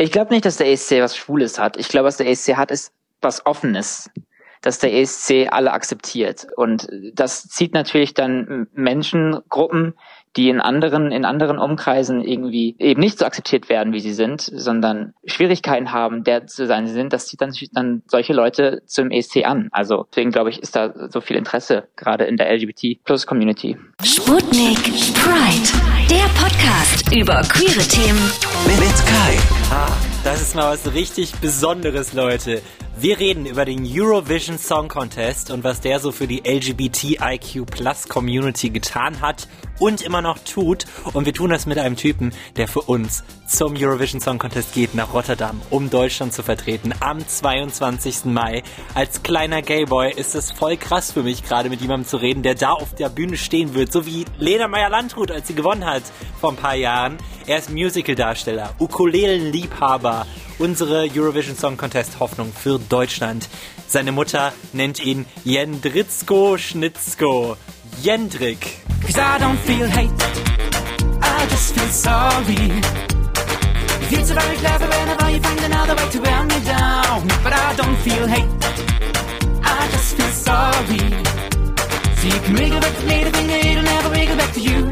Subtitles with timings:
[0.00, 1.76] Ich glaube nicht, dass der ESC was Schwules hat.
[1.76, 4.08] Ich glaube, was der ESC hat, ist was Offenes.
[4.62, 6.46] Dass der ESC alle akzeptiert.
[6.56, 9.94] Und das zieht natürlich dann Menschengruppen,
[10.36, 14.40] die in anderen, in anderen Umkreisen irgendwie eben nicht so akzeptiert werden, wie sie sind,
[14.40, 19.44] sondern Schwierigkeiten haben, der zu sein sind, das zieht dann, dann solche Leute zum ESC
[19.44, 19.68] an.
[19.72, 23.76] Also deswegen glaube ich, ist da so viel Interesse, gerade in der LGBT Plus Community.
[24.04, 24.78] Sputnik
[25.14, 25.68] Pride,
[26.08, 28.30] der Podcast über queere Themen
[28.66, 30.09] mit Kai.
[30.22, 32.60] Das ist mal was richtig Besonderes, Leute.
[32.98, 38.06] Wir reden über den Eurovision Song Contest und was der so für die LGBTIQ Plus
[38.06, 39.48] Community getan hat
[39.80, 40.86] und immer noch tut.
[41.12, 44.94] Und wir tun das mit einem Typen, der für uns zum Eurovision Song Contest geht
[44.94, 48.26] nach Rotterdam, um Deutschland zu vertreten am 22.
[48.26, 48.62] Mai.
[48.94, 52.54] Als kleiner Gayboy ist es voll krass für mich, gerade mit jemandem zu reden, der
[52.54, 56.02] da auf der Bühne stehen wird, so wie Lena Meyer-Landrut, als sie gewonnen hat
[56.40, 57.16] vor ein paar Jahren.
[57.46, 60.26] Er ist Musical-Darsteller, Ukulelen-Liebhaber,
[60.58, 63.48] unsere Eurovision Song Contest Hoffnung für Deutschland.
[63.88, 67.56] Seine Mutter nennt ihn Jendritzko Schnitzko.
[68.02, 68.79] Jendrik.
[69.02, 70.10] Cause I don't feel hate,
[71.22, 72.56] I just feel sorry.
[74.08, 77.28] Feel so very clever whenever you find another way to wear me down.
[77.44, 78.50] But I don't feel hate,
[79.62, 80.98] I just feel sorry.
[82.18, 84.90] So you can wiggle back to me, the thing it'll never wiggle back to you.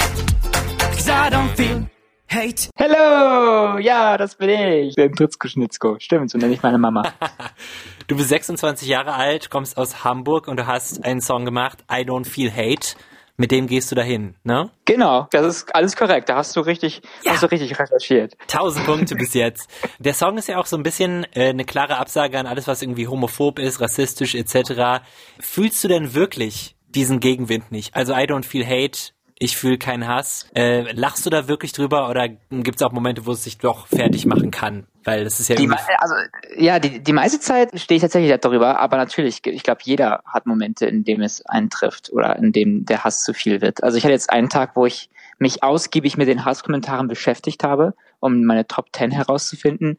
[0.95, 1.89] Cause I don't feel
[2.31, 2.69] Hate.
[2.77, 3.79] Hello!
[3.79, 4.95] Ja, das bin ich.
[4.97, 5.97] Der Dritzko-Schnitzko.
[5.99, 7.15] Stimmt, so nenne ich meine Mama.
[8.07, 12.03] du bist 26 Jahre alt, kommst aus Hamburg und du hast einen Song gemacht, I
[12.03, 12.97] Don't Feel Hate.
[13.41, 14.69] Mit dem gehst du dahin, ne?
[14.85, 16.29] Genau, das ist alles korrekt.
[16.29, 17.33] Da hast du richtig, ja.
[17.33, 18.37] hast du richtig recherchiert.
[18.49, 19.71] Tausend Punkte bis jetzt.
[20.01, 22.83] Der Song ist ja auch so ein bisschen äh, eine klare Absage an alles, was
[22.83, 25.05] irgendwie homophob ist, rassistisch etc.
[25.39, 27.95] Fühlst du denn wirklich diesen Gegenwind nicht?
[27.95, 30.47] Also I Don't Feel Hate ich fühle keinen Hass.
[30.55, 33.87] Äh, lachst du da wirklich drüber oder gibt es auch Momente, wo es sich doch
[33.87, 34.87] fertig machen kann?
[35.05, 36.15] Weil das ist ja die, also
[36.57, 40.47] ja die, die meiste Zeit stehe ich tatsächlich darüber, aber natürlich, ich glaube, jeder hat
[40.47, 43.83] Momente, in dem es einen trifft oder in dem der Hass zu viel wird.
[43.83, 47.95] Also ich hatte jetzt einen Tag, wo ich mich ausgiebig mit den Hasskommentaren beschäftigt habe,
[48.21, 49.99] um meine Top 10 herauszufinden.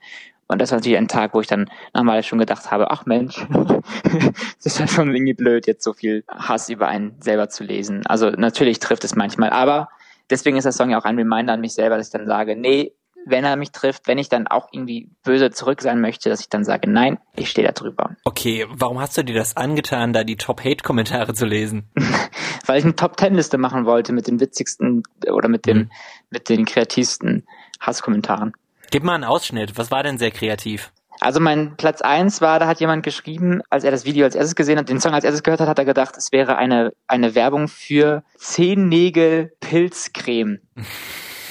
[0.50, 3.46] Und das war natürlich ein Tag, wo ich dann nochmal schon gedacht habe, ach Mensch,
[3.54, 8.06] das ist ja schon irgendwie blöd, jetzt so viel Hass über einen selber zu lesen.
[8.08, 9.90] Also natürlich trifft es manchmal, aber
[10.30, 12.56] deswegen ist der Song ja auch ein Reminder an mich selber, dass ich dann sage,
[12.56, 12.94] nee,
[13.28, 16.50] wenn er mich trifft, wenn ich dann auch irgendwie böse zurück sein möchte, dass ich
[16.50, 18.16] dann sage, nein, ich stehe da drüber.
[18.24, 21.90] Okay, warum hast du dir das angetan, da die Top-Hate-Kommentare zu lesen?
[22.66, 25.92] Weil ich eine Top-Ten-Liste machen wollte mit den witzigsten oder mit dem, mhm.
[26.32, 27.46] mit den kreativsten
[27.80, 28.54] Hasskommentaren.
[28.92, 29.78] Gib mal einen Ausschnitt.
[29.78, 30.92] Was war denn sehr kreativ?
[31.22, 34.56] Also mein Platz eins war, da hat jemand geschrieben, als er das Video als erstes
[34.56, 37.36] gesehen hat, den Song als erstes gehört hat, hat er gedacht, es wäre eine, eine
[37.36, 40.60] Werbung für Zehennägel Pilzcreme.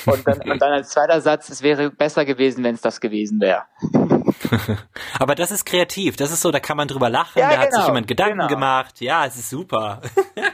[0.07, 3.43] Und dann, und dann als zweiter Satz, es wäre besser gewesen, wenn es das gewesen
[3.43, 3.65] wäre.
[5.19, 6.17] Aber das ist kreativ.
[6.17, 7.39] Das ist so, da kann man drüber lachen.
[7.39, 8.49] Ja, da genau, hat sich genau, jemand Gedanken genau.
[8.49, 9.01] gemacht.
[9.01, 10.01] Ja, es ist super.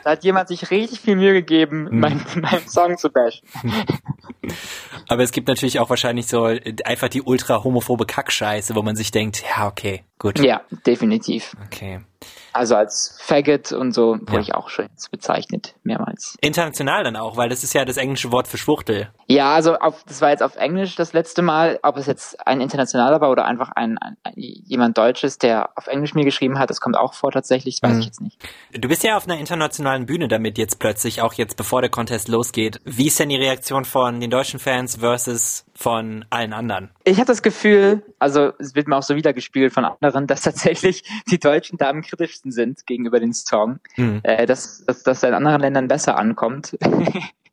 [0.03, 2.01] Da hat jemand sich richtig viel Mühe gegeben, hm.
[2.01, 3.47] meinen mein Song zu bashen.
[5.09, 6.45] Aber es gibt natürlich auch wahrscheinlich so
[6.85, 10.39] einfach die ultra homophobe Kackscheiße, wo man sich denkt, ja, okay, gut.
[10.39, 11.55] Ja, definitiv.
[11.67, 12.01] Okay.
[12.53, 14.41] Also als Faggot und so wurde ja.
[14.41, 16.37] ich auch schon bezeichnet, mehrmals.
[16.41, 19.11] International dann auch, weil das ist ja das englische Wort für Schwuchtel.
[19.27, 21.79] Ja, also auf, das war jetzt auf Englisch das letzte Mal.
[21.83, 26.15] Ob es jetzt ein internationaler war oder einfach ein, ein, jemand Deutsches, der auf Englisch
[26.15, 28.01] mir geschrieben hat, das kommt auch vor tatsächlich, weiß mhm.
[28.01, 28.43] ich jetzt nicht.
[28.73, 32.29] Du bist ja auf einer internationalen Bühne damit jetzt plötzlich, auch jetzt bevor der Contest
[32.29, 32.81] losgeht.
[32.85, 36.91] Wie ist denn die Reaktion von den deutschen Fans versus von allen anderen?
[37.05, 41.05] Ich habe das Gefühl, also es wird mir auch so wiedergespiegelt von anderen, dass tatsächlich
[41.31, 44.21] die Deutschen da am kritischsten sind gegenüber den Song, mhm.
[44.23, 46.77] äh, dass, dass das in anderen Ländern besser ankommt.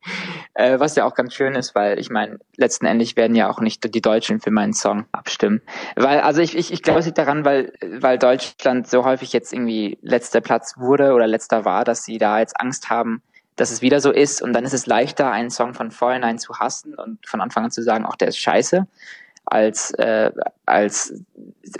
[0.54, 3.60] äh, was ja auch ganz schön ist, weil ich meine, letzten Endes werden ja auch
[3.60, 5.62] nicht die Deutschen für meinen Song abstimmen.
[5.96, 9.52] Weil, also ich, ich, ich glaube, es liegt daran, weil, weil Deutschland so häufig jetzt
[9.52, 13.22] irgendwie letzter Platz wurde oder letzter war, dass sie da jetzt Angst haben,
[13.56, 16.58] dass es wieder so ist und dann ist es leichter, einen Song von vornherein zu
[16.58, 18.86] hassen und von Anfang an zu sagen, auch der ist scheiße,
[19.44, 20.30] als, äh,
[20.66, 21.14] als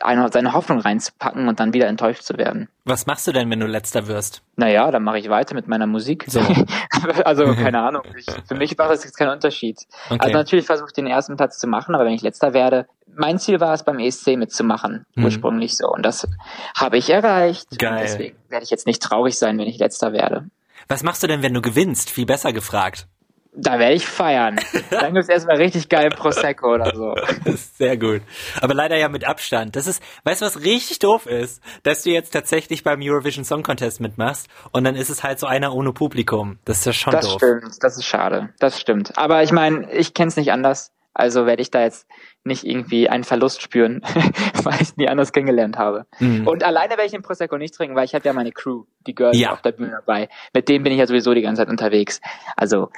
[0.00, 2.68] eine, seine Hoffnung reinzupacken und dann wieder enttäuscht zu werden.
[2.84, 4.42] Was machst du denn, wenn du letzter wirst?
[4.56, 6.24] Naja, dann mache ich weiter mit meiner Musik.
[6.28, 6.40] So.
[7.24, 8.02] also keine Ahnung.
[8.16, 9.78] Ich, für mich macht das jetzt keinen Unterschied.
[10.06, 10.18] Okay.
[10.20, 13.38] Also natürlich versuche ich den ersten Platz zu machen, aber wenn ich letzter werde, mein
[13.38, 15.24] Ziel war es beim ESC mitzumachen, mhm.
[15.24, 15.88] ursprünglich so.
[15.88, 16.26] Und das
[16.74, 17.78] habe ich erreicht.
[17.78, 17.92] Geil.
[17.92, 20.48] Und deswegen werde ich jetzt nicht traurig sein, wenn ich letzter werde.
[20.88, 22.10] Was machst du denn, wenn du gewinnst?
[22.10, 23.06] Viel besser gefragt.
[23.54, 24.58] Da werde ich feiern.
[24.90, 27.14] Dann gibt's erstmal richtig geil Prosecco oder so.
[27.76, 28.22] Sehr gut.
[28.62, 29.76] Aber leider ja mit Abstand.
[29.76, 31.62] Das ist, weißt du, was richtig doof ist?
[31.82, 35.46] Dass du jetzt tatsächlich beim Eurovision Song Contest mitmachst und dann ist es halt so
[35.46, 36.58] einer ohne Publikum.
[36.64, 37.38] Das ist ja schon das doof.
[37.40, 38.48] Das stimmt, das ist schade.
[38.58, 39.18] Das stimmt.
[39.18, 40.92] Aber ich meine, ich kenn's nicht anders.
[41.12, 42.06] Also werde ich da jetzt
[42.44, 44.02] nicht irgendwie einen Verlust spüren,
[44.62, 46.06] weil ich nie anders kennengelernt habe.
[46.18, 46.46] Mhm.
[46.46, 49.14] Und alleine werde ich den Prosecco nicht trinken, weil ich habe ja meine Crew, die
[49.14, 49.52] Girls ja.
[49.52, 50.28] auf der Bühne dabei.
[50.52, 52.20] Mit denen bin ich ja sowieso die ganze Zeit unterwegs.
[52.56, 52.90] Also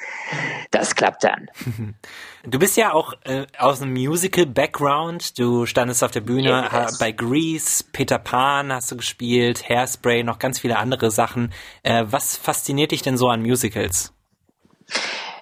[0.71, 1.49] das klappt dann.
[2.47, 5.39] Du bist ja auch äh, aus einem Musical-Background.
[5.39, 6.99] Du standest auf der Bühne yes.
[6.99, 11.55] bei Grease, Peter Pan hast du gespielt, Hairspray, noch ganz viele andere Sachen.
[11.85, 14.13] Äh, was fasziniert dich denn so an Musicals?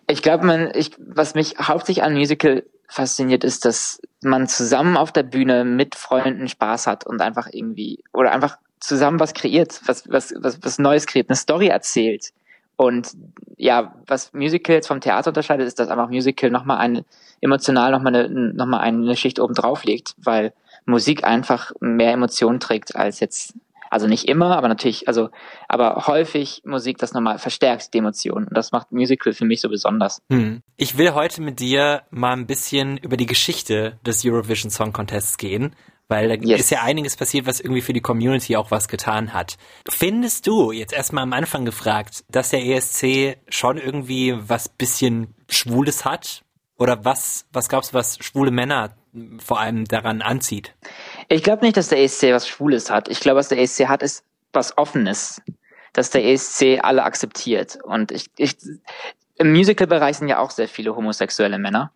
[0.07, 5.13] Ich glaube, man, ich, was mich hauptsächlich an Musical fasziniert, ist, dass man zusammen auf
[5.13, 10.09] der Bühne mit Freunden Spaß hat und einfach irgendwie oder einfach zusammen was kreiert, was
[10.09, 12.33] was was, was Neues kreiert, eine Story erzählt.
[12.77, 13.13] Und
[13.57, 17.05] ja, was Musicals vom Theater unterscheidet, ist, dass einfach Musical nochmal eine
[17.41, 20.53] emotional nochmal eine, noch mal eine Schicht oben drauf legt, weil
[20.85, 23.55] Musik einfach mehr Emotionen trägt als jetzt
[23.93, 25.29] also nicht immer, aber natürlich, also,
[25.69, 28.49] aber häufig Musik das nochmal verstärkt, die Emotionen.
[28.49, 30.23] Und das macht Musical für mich so besonders.
[30.31, 30.63] Hm.
[30.79, 35.37] Ich will heute mit dir mal ein bisschen über die Geschichte des Eurovision Song Contests
[35.37, 35.77] gehen.
[36.09, 36.61] Weil da yes.
[36.61, 39.57] ist ja einiges passiert, was irgendwie für die Community auch was getan hat.
[39.89, 46.05] Findest du, jetzt erstmal am Anfang gefragt, dass der ESC schon irgendwie was bisschen Schwules
[46.05, 46.43] hat?
[46.79, 48.95] Oder was, was glaubst du, was schwule Männer
[49.39, 50.75] vor allem daran anzieht?
[51.29, 53.09] Ich glaube nicht, dass der ESC was Schwules hat.
[53.09, 55.41] Ich glaube, was der ESC hat, ist was Offenes.
[55.93, 57.79] Dass der ESC alle akzeptiert.
[57.83, 58.57] Und ich, ich
[59.37, 61.93] im Musical-Bereich sind ja auch sehr viele homosexuelle Männer.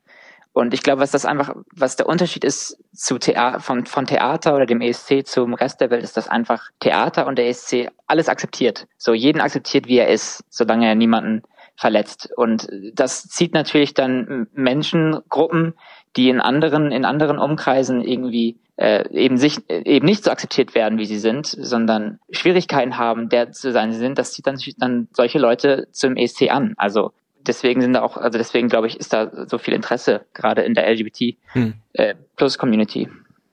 [0.53, 4.57] Und ich glaube, was das einfach, was der Unterschied ist zu Thea von, von Theater
[4.57, 8.31] oder dem ESC zum Rest der Welt, ist, dass einfach Theater und der ESC alles
[8.31, 8.87] akzeptiert.
[8.97, 11.43] So jeden akzeptiert, wie er ist, solange er niemanden
[11.77, 12.31] verletzt.
[12.37, 15.75] Und das zieht natürlich dann Menschengruppen,
[16.17, 20.99] die in anderen, in anderen Umkreisen irgendwie äh, eben sich eben nicht so akzeptiert werden,
[20.99, 25.09] wie sie sind, sondern Schwierigkeiten haben, der zu sein sie sind, das zieht dann, dann
[25.13, 26.75] solche Leute zum ESC an.
[26.77, 27.13] Also
[27.47, 30.75] deswegen sind da auch, also deswegen glaube ich, ist da so viel Interesse gerade in
[30.75, 31.75] der LGBT hm.
[31.95, 33.09] äh, Plus Community.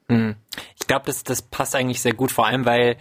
[0.08, 0.36] Hm.
[0.78, 2.96] Ich glaube, das, das passt eigentlich sehr gut, vor allem weil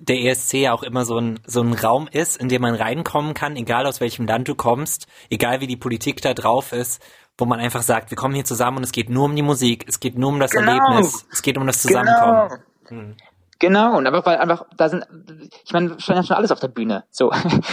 [0.00, 3.32] der ESC ja auch immer so ein, so ein Raum ist, in dem man reinkommen
[3.32, 7.02] kann, egal aus welchem Land du kommst, egal wie die Politik da drauf ist
[7.38, 9.84] wo man einfach sagt, wir kommen hier zusammen und es geht nur um die Musik,
[9.88, 10.72] es geht nur um das genau.
[10.72, 12.48] Erlebnis, es geht um das Zusammenkommen.
[12.88, 13.00] Genau.
[13.02, 13.16] Hm.
[13.60, 15.06] Genau, und einfach weil einfach da sind,
[15.64, 17.04] ich meine, stand ja schon alles auf der Bühne.
[17.10, 17.32] So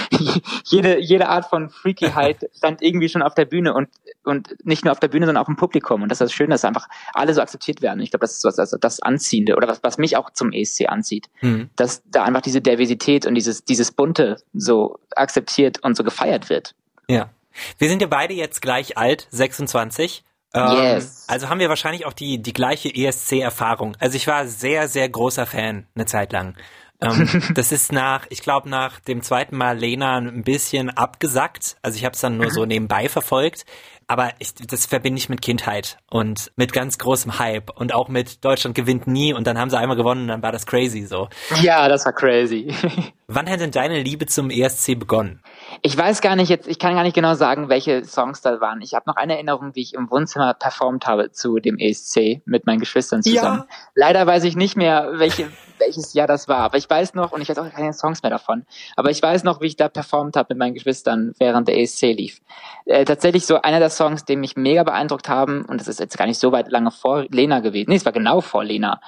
[0.64, 3.90] jede jede Art von Freakyheit stand irgendwie schon auf der Bühne und
[4.24, 6.04] und nicht nur auf der Bühne, sondern auch im Publikum.
[6.04, 8.00] Und das ist schön, dass einfach alle so akzeptiert werden.
[8.00, 10.88] Ich glaube, das ist was also das Anziehende oder was was mich auch zum ESC
[10.88, 11.70] anzieht, mhm.
[11.76, 16.76] dass da einfach diese Diversität und dieses dieses bunte so akzeptiert und so gefeiert wird.
[17.08, 17.30] Ja.
[17.78, 20.24] Wir sind ja beide jetzt gleich alt, 26.
[20.54, 21.26] Ähm, yes.
[21.28, 23.96] Also haben wir wahrscheinlich auch die, die gleiche ESC-Erfahrung.
[24.00, 26.56] Also ich war sehr, sehr großer Fan eine Zeit lang.
[27.02, 31.78] ähm, das ist nach, ich glaube, nach dem zweiten Mal Lena ein bisschen abgesackt.
[31.82, 33.66] Also ich habe es dann nur so nebenbei verfolgt.
[34.08, 38.44] Aber ich, das verbinde ich mit Kindheit und mit ganz großem Hype und auch mit
[38.44, 41.30] Deutschland gewinnt nie und dann haben sie einmal gewonnen und dann war das crazy so.
[41.62, 42.76] Ja, das war crazy.
[43.28, 45.42] Wann hat denn deine Liebe zum ESC begonnen?
[45.82, 48.82] Ich weiß gar nicht jetzt, ich kann gar nicht genau sagen, welche Songs da waren.
[48.82, 52.66] Ich habe noch eine Erinnerung, wie ich im Wohnzimmer performt habe zu dem ESC mit
[52.66, 53.64] meinen Geschwistern zusammen.
[53.68, 53.76] Ja.
[53.96, 57.42] Leider weiß ich nicht mehr, welche, welches Jahr das war, aber ich weiß noch, und
[57.42, 58.66] ich weiß auch keine Songs mehr davon,
[58.96, 62.14] aber ich weiß noch, wie ich da performt habe mit meinen Geschwistern, während der ESC
[62.14, 62.42] lief.
[62.86, 66.18] Äh, tatsächlich so einer der Songs, die mich mega beeindruckt haben, und das ist jetzt
[66.18, 69.02] gar nicht so weit lange vor Lena gewesen, nee, es war genau vor Lena,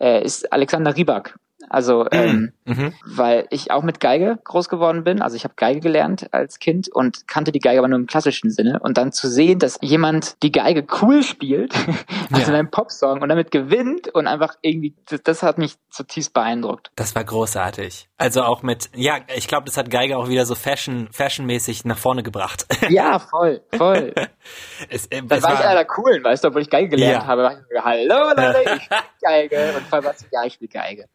[0.00, 1.38] äh, ist Alexander Rybak.
[1.70, 2.92] Also, ähm, mhm.
[3.04, 5.22] weil ich auch mit Geige groß geworden bin.
[5.22, 8.50] Also ich habe Geige gelernt als Kind und kannte die Geige aber nur im klassischen
[8.50, 8.78] Sinne.
[8.80, 11.74] Und dann zu sehen, dass jemand die Geige cool spielt,
[12.30, 12.48] also ja.
[12.48, 16.90] in einem Popsong und damit gewinnt und einfach irgendwie, das, das, hat mich zutiefst beeindruckt.
[16.96, 18.08] Das war großartig.
[18.18, 21.98] Also auch mit, ja, ich glaube, das hat Geige auch wieder so Fashion, fashionmäßig nach
[21.98, 22.66] vorne gebracht.
[22.88, 24.14] Ja, voll, voll.
[24.88, 27.26] es, äh, das war ich einer der coolen, weißt du, obwohl ich Geige gelernt ja.
[27.26, 27.42] habe.
[27.42, 29.74] War ich, Hallo Leute, ich spiele Geige.
[29.76, 31.08] Und vor allem, ja, ich spiele Geige.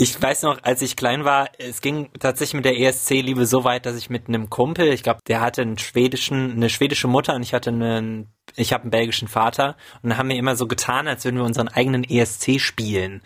[0.00, 3.84] Ich weiß noch, als ich klein war, es ging tatsächlich mit der ESC-Liebe so weit,
[3.84, 7.42] dass ich mit einem Kumpel, ich glaube, der hatte einen schwedischen, eine schwedische Mutter und
[7.42, 11.08] ich hatte einen, ich habe einen belgischen Vater und dann haben wir immer so getan,
[11.08, 13.22] als würden wir unseren eigenen ESC spielen.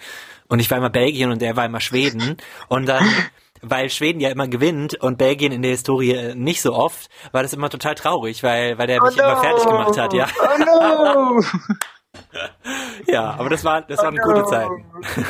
[0.49, 3.07] Und ich war immer Belgien und er war immer Schweden und dann
[3.61, 7.53] weil Schweden ja immer gewinnt und Belgien in der Historie nicht so oft, war das
[7.53, 9.25] immer total traurig, weil, weil der mich oh no.
[9.25, 10.27] immer fertig gemacht hat, ja.
[10.41, 11.43] Oh no.
[13.07, 14.85] ja, aber das war, das waren oh gute Zeiten.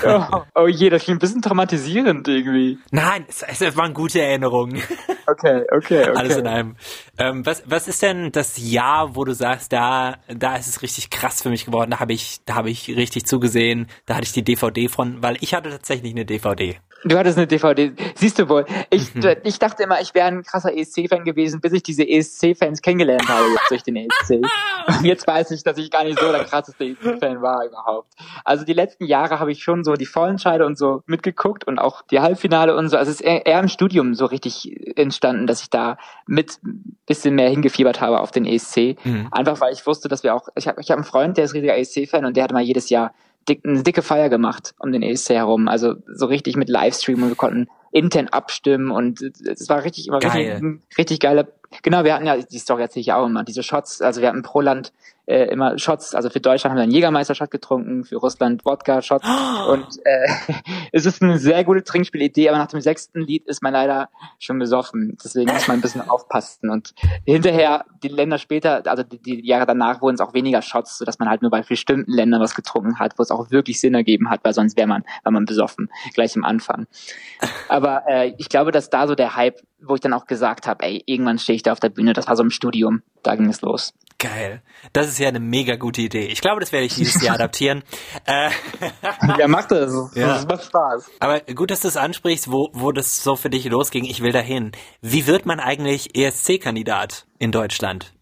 [0.07, 2.79] oh, oh je, das klingt ein bisschen traumatisierend irgendwie.
[2.91, 4.83] Nein, es, es waren gute Erinnerungen.
[5.25, 6.17] Okay, okay, okay.
[6.17, 6.77] Alles in einem.
[7.17, 11.11] Ähm, was, was ist denn das Jahr, wo du sagst, da, da ist es richtig
[11.11, 14.33] krass für mich geworden, da habe ich, da habe ich richtig zugesehen, da hatte ich
[14.33, 16.81] die DVD von, weil ich hatte tatsächlich eine DVD.
[17.05, 17.93] Du hattest eine DVD.
[18.15, 18.65] Siehst du wohl.
[18.91, 19.37] Ich, mhm.
[19.43, 23.49] ich dachte immer, ich wäre ein krasser ESC-Fan gewesen, bis ich diese ESC-Fans kennengelernt habe
[23.49, 24.41] jetzt durch den ESC.
[24.87, 28.13] Und jetzt weiß ich, dass ich gar nicht so der krasseste ESC-Fan war überhaupt.
[28.45, 32.03] Also die letzten Jahre habe ich schon so die Vorentscheide und so mitgeguckt und auch
[32.03, 32.97] die Halbfinale und so.
[32.97, 36.61] Also es ist eher, eher im Studium so richtig entstanden, dass ich da mit
[37.07, 38.97] bisschen mehr hingefiebert habe auf den ESC.
[39.05, 39.29] Mhm.
[39.31, 41.55] Einfach weil ich wusste, dass wir auch, ich habe ich hab einen Freund, der ist
[41.55, 43.13] riesiger ESC-Fan und der hat mal jedes Jahr
[43.49, 45.69] dick, eine dicke Feier gemacht um den ESC herum.
[45.69, 50.19] Also so richtig mit Livestream und wir konnten intern abstimmen und es war richtig immer
[50.19, 50.53] Geil.
[50.55, 51.53] richtig, richtig geile.
[51.83, 54.01] Genau, wir hatten ja die Story erzähle ich auch immer diese Shots.
[54.01, 54.93] Also wir hatten pro Land
[55.27, 56.15] äh, immer Shots.
[56.15, 59.23] Also für Deutschland haben wir einen Jägermeister-Shot getrunken, für Russland Wodka-Shot.
[59.25, 59.73] Oh.
[59.73, 60.29] Und äh,
[60.93, 64.59] es ist eine sehr gute Trinkspielidee, aber nach dem sechsten Lied ist man leider schon
[64.59, 65.17] besoffen.
[65.23, 66.71] Deswegen muss man ein bisschen aufpassen.
[66.71, 70.99] Und hinterher, die Länder später, also die, die Jahre danach, wurden es auch weniger Shots,
[70.99, 73.95] sodass man halt nur bei bestimmten Ländern was getrunken hat, wo es auch wirklich Sinn
[73.95, 76.87] ergeben hat, weil sonst wäre man, war man besoffen, gleich am Anfang.
[77.69, 80.85] Aber äh, ich glaube, dass da so der Hype, wo ich dann auch gesagt habe,
[80.85, 83.49] ey, irgendwann stehe ich da auf der Bühne, das war so im Studium, da ging
[83.49, 83.95] es los.
[84.23, 84.63] Geil.
[84.93, 86.27] Das ist ja eine mega gute Idee.
[86.27, 87.83] Ich glaube, das werde ich dieses Jahr adaptieren.
[88.25, 88.51] Äh,
[89.39, 89.93] ja, mach das.
[90.15, 90.29] Ja.
[90.29, 91.11] Das macht Spaß.
[91.19, 94.05] Aber gut, dass du es ansprichst, wo, wo das so für dich losging.
[94.05, 94.71] Ich will dahin.
[95.01, 98.13] Wie wird man eigentlich ESC-Kandidat in Deutschland?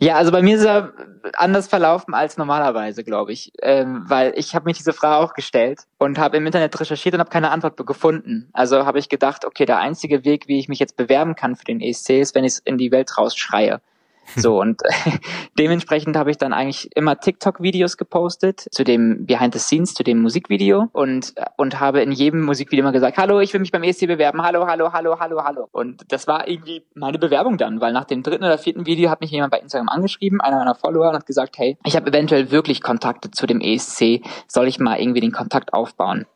[0.00, 0.92] ja, also bei mir ist er
[1.34, 3.52] anders verlaufen als normalerweise, glaube ich.
[3.62, 7.20] Ähm, weil ich habe mir diese Frage auch gestellt und habe im Internet recherchiert und
[7.20, 8.48] habe keine Antwort gefunden.
[8.52, 11.64] Also habe ich gedacht, okay, der einzige Weg, wie ich mich jetzt bewerben kann für
[11.64, 13.80] den ESC, ist, wenn ich es in die Welt rausschreie.
[14.36, 14.80] So, und
[15.58, 20.20] dementsprechend habe ich dann eigentlich immer TikTok-Videos gepostet zu dem Behind the Scenes, zu dem
[20.20, 24.06] Musikvideo und, und habe in jedem Musikvideo mal gesagt, hallo, ich will mich beim ESC
[24.06, 25.68] bewerben, hallo, hallo, hallo, hallo, hallo.
[25.72, 29.20] Und das war irgendwie meine Bewerbung dann, weil nach dem dritten oder vierten Video hat
[29.20, 32.50] mich jemand bei Instagram angeschrieben, einer meiner Follower, und hat gesagt, hey, ich habe eventuell
[32.50, 36.26] wirklich Kontakte zu dem ESC, soll ich mal irgendwie den Kontakt aufbauen?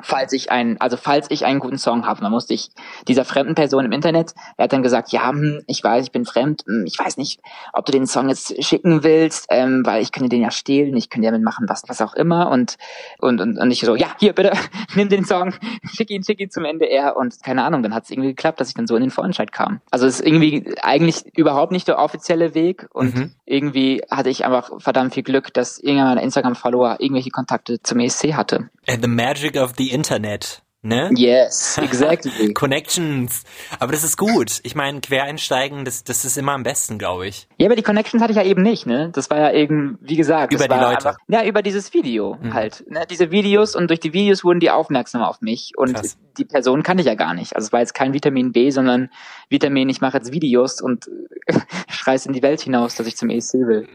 [0.00, 2.70] Falls ich einen, also falls ich einen guten Song habe, dann musste ich
[3.08, 6.24] dieser fremden Person im Internet, er hat dann gesagt, ja, hm, ich weiß, ich bin
[6.24, 7.40] fremd, hm, ich weiß nicht,
[7.72, 11.10] ob du den Song jetzt schicken willst, ähm, weil ich könnte den ja stehlen, ich
[11.10, 12.76] könnte damit machen, was, was auch immer und,
[13.18, 14.52] und, und, und ich so, ja, hier, bitte,
[14.94, 15.54] nimm den Song,
[15.92, 18.68] schick ihn, schick ihn zum NDR und keine Ahnung, dann hat es irgendwie geklappt, dass
[18.68, 19.80] ich dann so in den Vorentscheid kam.
[19.90, 23.32] Also es ist irgendwie eigentlich überhaupt nicht der offizielle Weg und mhm.
[23.44, 28.34] irgendwie hatte ich einfach verdammt viel Glück, dass irgendeiner meiner Instagram-Follower irgendwelche Kontakte zum ESC
[28.34, 28.70] hatte.
[28.86, 30.62] And the magic magic of the Internet.
[30.84, 31.10] Ne?
[31.14, 32.52] Yes, exactly.
[32.54, 33.44] Connections.
[33.78, 34.58] Aber das ist gut.
[34.64, 37.46] Ich meine, Quereinsteigen, das, das ist immer am besten, glaube ich.
[37.56, 39.10] Ja, aber die Connections hatte ich ja eben nicht, ne?
[39.14, 40.96] Das war ja eben, wie gesagt, über die Leute.
[40.96, 42.52] Einfach, ja, über dieses Video mhm.
[42.52, 42.84] halt.
[42.90, 43.04] Ne?
[43.08, 46.18] Diese Videos und durch die Videos wurden die aufmerksam auf mich und Krass.
[46.36, 47.54] die Person kannte ich ja gar nicht.
[47.54, 49.08] Also es war jetzt kein Vitamin B, sondern
[49.48, 51.08] Vitamin, ich mache jetzt Videos und
[51.90, 53.86] schreiß in die Welt hinaus, dass ich zum ESC will.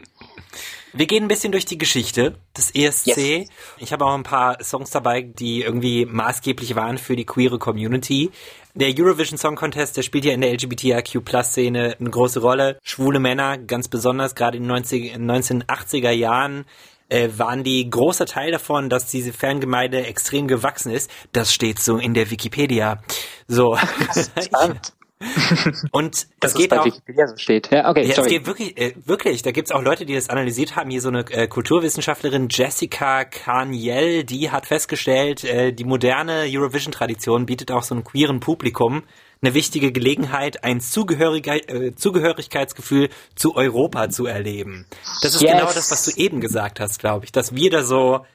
[0.94, 3.18] Wir gehen ein bisschen durch die Geschichte des ESC.
[3.18, 3.50] Yes.
[3.78, 8.32] Ich habe auch ein paar Songs dabei, die irgendwie maßgeblich waren für die queere Community.
[8.74, 12.80] Der Eurovision Song Contest, der spielt ja in der LGBTIQ-Plus-Szene eine große Rolle.
[12.84, 16.66] Schwule Männer, ganz besonders gerade in den 90, 1980er Jahren,
[17.10, 21.10] äh, waren die großer Teil davon, dass diese Fangemeinde extrem gewachsen ist.
[21.32, 23.02] Das steht so in der Wikipedia.
[23.48, 23.78] So.
[25.92, 26.86] Und das, geht auch.
[26.86, 27.72] Wikipedia so steht.
[27.72, 28.28] Ja, okay, ja, sorry.
[28.28, 29.42] Es geht wirklich, äh, wirklich.
[29.42, 30.92] Da gibt's auch Leute, die das analysiert haben.
[30.92, 37.72] Hier so eine äh, Kulturwissenschaftlerin Jessica Carniel, die hat festgestellt, äh, die moderne Eurovision-Tradition bietet
[37.72, 39.04] auch so einem queeren Publikum
[39.42, 44.86] eine wichtige Gelegenheit, ein äh, Zugehörigkeitsgefühl zu Europa zu erleben.
[45.22, 45.52] Das ist yes.
[45.52, 48.26] genau das, was du eben gesagt hast, glaube ich, dass wir da so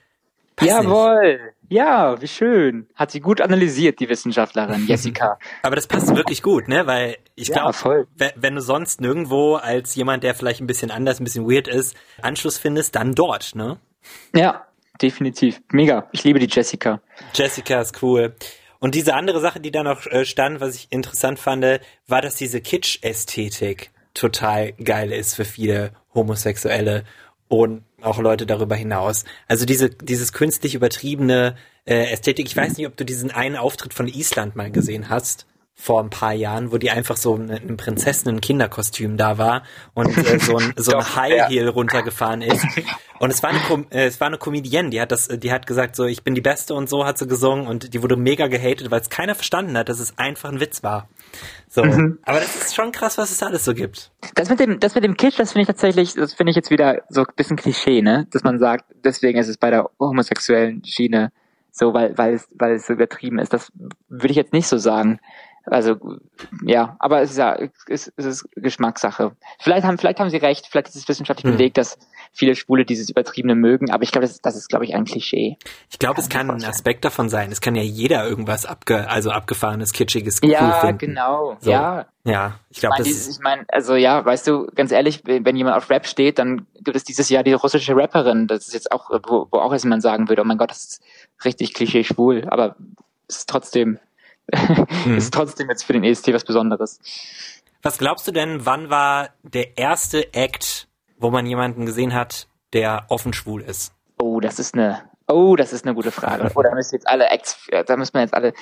[0.61, 1.39] Jawohl.
[1.73, 2.87] Ja, wie schön.
[2.93, 5.39] Hat sie gut analysiert, die Wissenschaftlerin Jessica.
[5.63, 6.85] Aber das passt wirklich gut, ne?
[6.85, 11.19] Weil ich ja, glaube, wenn du sonst nirgendwo als jemand, der vielleicht ein bisschen anders,
[11.19, 13.79] ein bisschen weird ist, Anschluss findest, dann dort, ne?
[14.35, 14.67] Ja,
[15.01, 15.61] definitiv.
[15.71, 16.07] Mega.
[16.11, 17.01] Ich liebe die Jessica.
[17.33, 18.35] Jessica ist cool.
[18.77, 21.65] Und diese andere Sache, die da noch äh, stand, was ich interessant fand,
[22.05, 27.03] war, dass diese Kitsch-Ästhetik total geil ist für viele Homosexuelle
[27.47, 29.25] und auch Leute darüber hinaus.
[29.47, 32.47] Also diese, dieses künstlich übertriebene äh, Ästhetik.
[32.47, 35.45] Ich weiß nicht, ob du diesen einen Auftritt von Island mal gesehen hast
[35.75, 39.63] vor ein paar Jahren, wo die einfach so ein, ein Prinzessinnen-Kinderkostüm da war
[39.93, 42.63] und äh, so ein, so ein High Heel runtergefahren ist.
[43.19, 45.65] Und es war eine, Com äh, es war eine Comedienne, die hat das, die hat
[45.65, 48.47] gesagt so, ich bin die Beste und so hat sie gesungen und die wurde mega
[48.47, 51.09] gehatet, weil es keiner verstanden hat, dass es einfach ein Witz war.
[51.67, 51.83] So.
[51.83, 52.19] Mhm.
[52.23, 54.11] Aber das ist schon krass, was es alles so gibt.
[54.35, 56.69] Das mit dem, das mit dem Kitsch, das finde ich tatsächlich, das finde ich jetzt
[56.69, 58.27] wieder so ein bisschen Klischee, ne?
[58.31, 61.31] Dass man sagt, deswegen ist es bei der homosexuellen Schiene
[61.75, 63.51] so, weil, weil es, weil es so übertrieben ist.
[63.51, 63.71] Das
[64.07, 65.19] würde ich jetzt nicht so sagen.
[65.65, 65.95] Also
[66.65, 69.31] ja, aber es ist ja es, es ist Geschmackssache.
[69.59, 71.57] Vielleicht haben vielleicht haben sie recht, vielleicht ist es wissenschaftlich hm.
[71.57, 71.97] belegt, dass
[72.33, 75.57] viele Schwule dieses übertriebene mögen, aber ich glaube, das, das ist glaube ich ein Klischee.
[75.89, 77.51] Ich glaube, es kann ein Aspekt davon sein.
[77.51, 80.97] Es kann ja jeder irgendwas abge also abgefahrenes, kitschiges cool ja, finden.
[80.97, 81.55] genau.
[81.61, 81.71] So.
[81.71, 82.59] Ja, ja.
[82.69, 85.89] Ich glaube, das ist ich meine, also ja, weißt du, ganz ehrlich, wenn jemand auf
[85.89, 88.47] Rap steht, dann gibt es dieses Jahr die russische Rapperin.
[88.47, 91.03] Das ist jetzt auch, wo, wo auch erstmal sagen würde, oh mein Gott, das ist
[91.45, 92.75] richtig Klischee schwul, aber
[93.29, 93.99] es ist trotzdem
[95.05, 95.17] mhm.
[95.17, 96.99] ist trotzdem jetzt für den EST was Besonderes.
[97.81, 103.05] Was glaubst du denn, wann war der erste Act, wo man jemanden gesehen hat, der
[103.09, 103.93] offen schwul ist?
[104.17, 106.49] Oh, das ist eine, oh, das ist eine gute Frage.
[106.55, 108.53] Oh, müssen jetzt alle Acts, da müssen wir jetzt alle,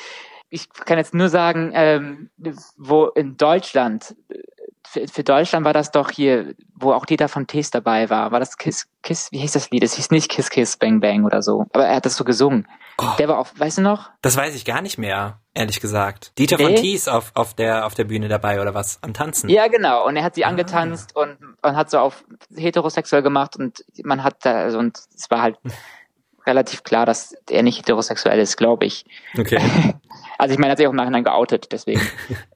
[0.49, 2.29] ich kann jetzt nur sagen, ähm,
[2.77, 4.15] wo in Deutschland
[4.91, 8.31] für, für Deutschland war das doch hier, wo auch Dieter von Tees dabei war.
[8.31, 9.83] War das Kiss, Kiss, wie hieß das Lied?
[9.83, 11.65] Es hieß nicht Kiss, Kiss, Bang, Bang oder so.
[11.71, 12.67] Aber er hat das so gesungen.
[12.97, 14.09] Oh, der war auf, weißt du noch?
[14.21, 16.37] Das weiß ich gar nicht mehr, ehrlich gesagt.
[16.37, 16.63] Dieter nee.
[16.63, 18.99] von Tees auf, auf der, auf der Bühne dabei oder was?
[19.01, 19.49] Am Tanzen?
[19.49, 20.05] Ja, genau.
[20.05, 20.49] Und er hat sie ah.
[20.49, 25.31] angetanzt und, und hat so auf heterosexuell gemacht und man hat da, also, und es
[25.31, 25.57] war halt
[26.45, 29.05] relativ klar, dass er nicht heterosexuell ist, glaube ich.
[29.37, 29.61] Okay.
[30.37, 32.01] Also ich meine, er hat sich auch im Nachhinein geoutet, deswegen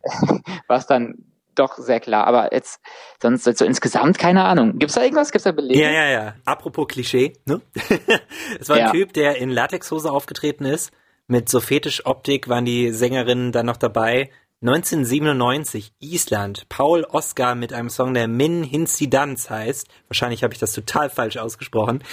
[0.68, 1.20] war es dann
[1.56, 2.28] doch sehr klar.
[2.28, 2.80] Aber jetzt,
[3.22, 4.78] sonst so insgesamt keine Ahnung.
[4.78, 5.32] Gibt's da irgendwas?
[5.32, 5.82] Gibt's da Belege?
[5.82, 6.36] Ja, ja, ja.
[6.46, 7.62] Apropos Klischee, ne?
[8.60, 8.92] es war ein ja.
[8.92, 10.92] Typ, der in Latexhose aufgetreten ist.
[11.28, 14.30] Mit so Fetischoptik waren die Sängerinnen dann noch dabei.
[14.62, 19.88] 1997, Island, Paul Oscar mit einem Song, der Min Hinsidans heißt.
[20.08, 22.04] Wahrscheinlich habe ich das total falsch ausgesprochen.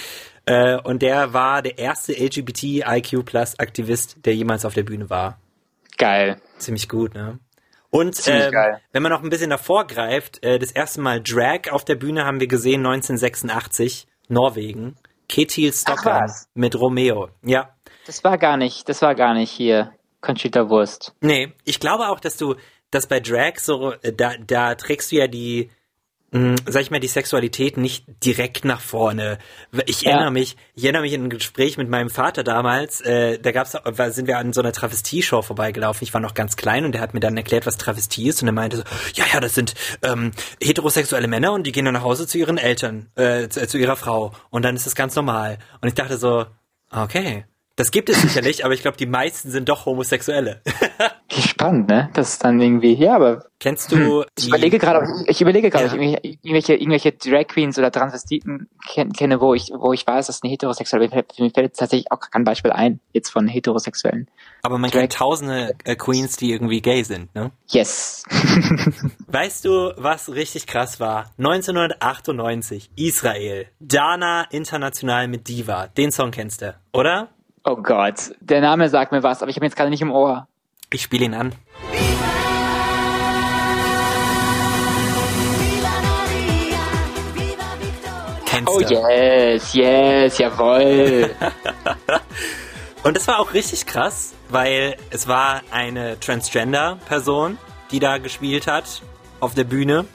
[0.45, 5.39] Äh, und der war der erste LGBTIQ-Plus-Aktivist, der jemals auf der Bühne war.
[5.97, 6.41] Geil.
[6.57, 7.39] Ziemlich gut, ne?
[7.93, 8.51] Und ähm,
[8.91, 12.25] wenn man noch ein bisschen davor greift, äh, das erste Mal Drag auf der Bühne
[12.25, 14.95] haben wir gesehen 1986, Norwegen.
[15.29, 17.29] Ketil Stockham mit Romeo.
[17.43, 17.69] Ja.
[18.07, 21.13] Das war gar nicht, das war gar nicht hier Conchita Wurst.
[21.21, 22.55] Nee, ich glaube auch, dass du,
[22.89, 25.69] dass bei Drag so, äh, da, da trägst du ja die,
[26.33, 29.37] mh, sag ich mal, die Sexualität nicht direkt nach vorne.
[29.85, 30.11] Ich ja.
[30.11, 33.77] erinnere mich, ich erinnere mich an ein Gespräch mit meinem Vater damals, äh, da gab's,
[34.15, 36.03] sind wir an so einer Travestie-Show vorbeigelaufen.
[36.03, 38.49] Ich war noch ganz klein und der hat mir dann erklärt, was Travestie ist und
[38.49, 42.03] er meinte so, ja, ja, das sind ähm, heterosexuelle Männer und die gehen dann nach
[42.03, 45.59] Hause zu ihren Eltern, äh, zu, zu ihrer Frau und dann ist das ganz normal.
[45.81, 46.45] Und ich dachte so,
[46.91, 50.61] okay, das gibt es sicherlich, aber ich glaube, die meisten sind doch Homosexuelle.
[51.41, 52.09] Spannend, ne?
[52.13, 53.45] Das ist dann irgendwie, ja, aber.
[53.59, 53.95] Kennst du.
[53.95, 56.17] Hm, ich überlege gerade, ich überlege gerade, ja.
[56.21, 58.67] ich irgendwelche, irgendwelche Drag Queens oder Transvestiten
[59.15, 62.71] kenne, wo ich, wo ich weiß, dass eine heterosexuelle, mir fällt tatsächlich auch kein Beispiel
[62.71, 64.29] ein, jetzt von heterosexuellen.
[64.63, 67.51] Aber man Drag kennt tausende äh, Queens, die irgendwie gay sind, ne?
[67.69, 68.25] Yes.
[69.27, 71.31] weißt du, was richtig krass war?
[71.37, 73.67] 1998, Israel.
[73.79, 75.87] Dana international mit Diva.
[75.87, 77.29] Den Song kennst du, oder?
[77.65, 80.11] Oh Gott, der Name sagt mir was, aber ich habe ihn jetzt gerade nicht im
[80.11, 80.47] Ohr.
[80.93, 81.55] Ich spiele ihn an.
[88.45, 88.93] Kennst oh du?
[88.93, 91.31] yes, yes, jawoll.
[93.03, 97.57] Und es war auch richtig krass, weil es war eine Transgender-Person,
[97.89, 99.01] die da gespielt hat
[99.39, 100.05] auf der Bühne.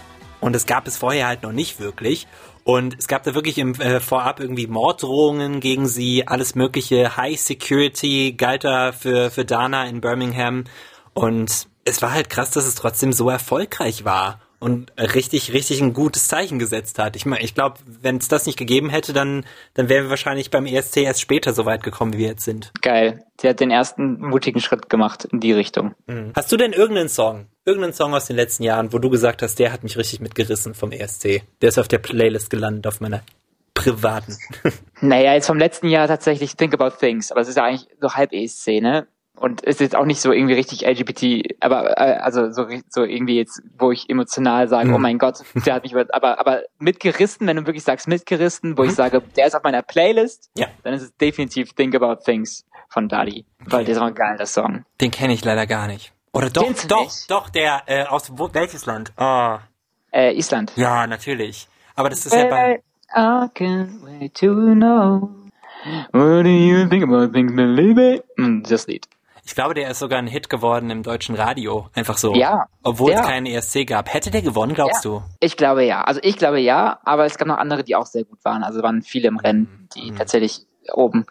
[0.41, 2.29] Und es gab es vorher halt noch nicht wirklich.
[2.69, 7.17] Und es gab da wirklich im äh, Vorab irgendwie Morddrohungen gegen sie, alles mögliche.
[7.17, 10.65] High Security galt da für, für Dana in Birmingham.
[11.15, 15.93] Und es war halt krass, dass es trotzdem so erfolgreich war und richtig, richtig ein
[15.93, 17.17] gutes Zeichen gesetzt hat.
[17.17, 19.45] Ich meine, ich glaube, wenn es das nicht gegeben hätte, dann,
[19.75, 22.73] dann wären wir wahrscheinlich beim ESC erst später so weit gekommen, wie wir jetzt sind.
[22.83, 23.25] Geil.
[23.41, 25.95] Sie hat den ersten mutigen Schritt gemacht in die Richtung.
[26.07, 26.33] Mhm.
[26.35, 29.59] Hast du denn irgendeinen Song, irgendeinen Song aus den letzten Jahren, wo du gesagt hast,
[29.61, 31.43] der hat mich richtig mitgerissen vom ESC?
[31.63, 33.23] Der ist auf der Playlist gelandet, auf meiner
[33.75, 34.37] privaten.
[35.01, 38.15] naja, jetzt vom letzten Jahr tatsächlich Think About Things, aber es ist ja eigentlich so
[38.15, 39.07] halb ESC, ne?
[39.39, 43.37] Und ist jetzt auch nicht so irgendwie richtig LGBT, aber äh, also so, so irgendwie
[43.37, 44.95] jetzt, wo ich emotional sage, mhm.
[44.95, 48.83] oh mein Gott, der hat mich aber aber mitgerissen, wenn du wirklich sagst mitgerissen, wo
[48.83, 48.89] mhm.
[48.89, 50.67] ich sage, der ist auf meiner Playlist, ja.
[50.83, 54.47] dann ist es definitiv Think About Things von Dali, weil der ist auch ein geiler
[54.47, 54.85] Song.
[55.01, 56.13] Den kenne ich leider gar nicht.
[56.33, 57.31] Oder doch, doch, nicht?
[57.31, 59.13] doch, der äh, aus wo, welches Land?
[59.17, 59.57] Oh.
[60.13, 60.73] Äh, Island.
[60.77, 61.69] Ja, natürlich.
[61.95, 62.83] Aber das ist ja bei
[63.15, 65.31] I can't wait to know.
[66.13, 68.21] What do you think about things, baby?
[68.69, 69.07] Das Lied.
[69.49, 71.89] Ich glaube, der ist sogar ein Hit geworden im deutschen Radio.
[71.95, 72.35] Einfach so.
[72.35, 72.67] Ja.
[72.83, 73.21] Obwohl ja.
[73.21, 74.13] es keinen ESC gab.
[74.13, 75.11] Hätte der gewonnen, glaubst ja.
[75.11, 75.23] du?
[75.41, 76.03] Ich glaube ja.
[76.03, 78.63] Also ich glaube ja, aber es gab noch andere, die auch sehr gut waren.
[78.63, 80.17] Also waren viele im Rennen, die mhm.
[80.17, 81.25] tatsächlich oben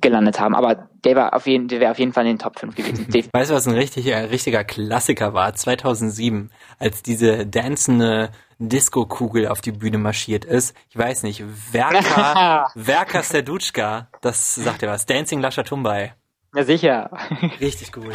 [0.00, 0.54] gelandet haben.
[0.54, 3.06] Aber der war auf jeden, der wäre auf jeden Fall in den Top 5 gewesen.
[3.34, 5.54] weißt du, was ein richtig, ein richtiger Klassiker war?
[5.54, 10.74] 2007, als diese dancende Disco-Kugel auf die Bühne marschiert ist.
[10.88, 15.04] Ich weiß nicht, Werka, Werka Serduchka, das sagt ja was.
[15.04, 16.14] Dancing Lasha Tumbai.
[16.54, 17.10] Ja, sicher.
[17.60, 18.14] Richtig gut.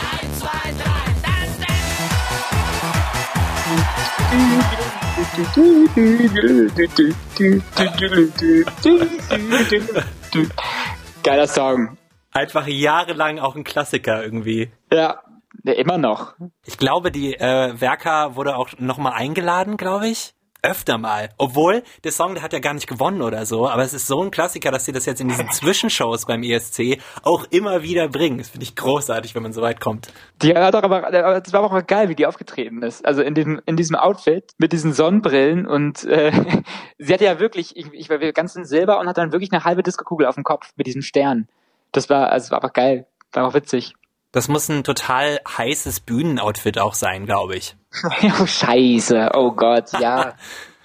[11.23, 11.97] Geiler Song.
[12.31, 14.71] Einfach jahrelang auch ein Klassiker irgendwie.
[14.93, 15.23] Ja,
[15.63, 16.35] immer noch.
[16.63, 20.35] Ich glaube, die äh, Werka wurde auch nochmal eingeladen, glaube ich.
[20.67, 21.29] Öfter mal.
[21.37, 24.21] Obwohl, der Song, der hat ja gar nicht gewonnen oder so, aber es ist so
[24.21, 28.37] ein Klassiker, dass sie das jetzt in diesen Zwischenshows beim ESC auch immer wieder bringen.
[28.37, 30.09] Das finde ich großartig, wenn man so weit kommt.
[30.41, 33.05] Die hat doch aber, das war auch geil, wie die aufgetreten ist.
[33.05, 36.31] Also in diesem, in diesem Outfit mit diesen Sonnenbrillen und äh,
[36.97, 39.63] sie hatte ja wirklich, ich, ich war ganz in Silber und hat dann wirklich eine
[39.63, 41.47] halbe Diskokugel auf dem Kopf mit diesem Stern.
[41.93, 43.07] Das war, also war einfach geil.
[43.31, 43.93] War auch witzig.
[44.37, 47.75] Das muss ein total heißes Bühnenoutfit auch sein, glaube ich.
[48.39, 49.31] oh, scheiße.
[49.33, 50.35] Oh Gott, ja.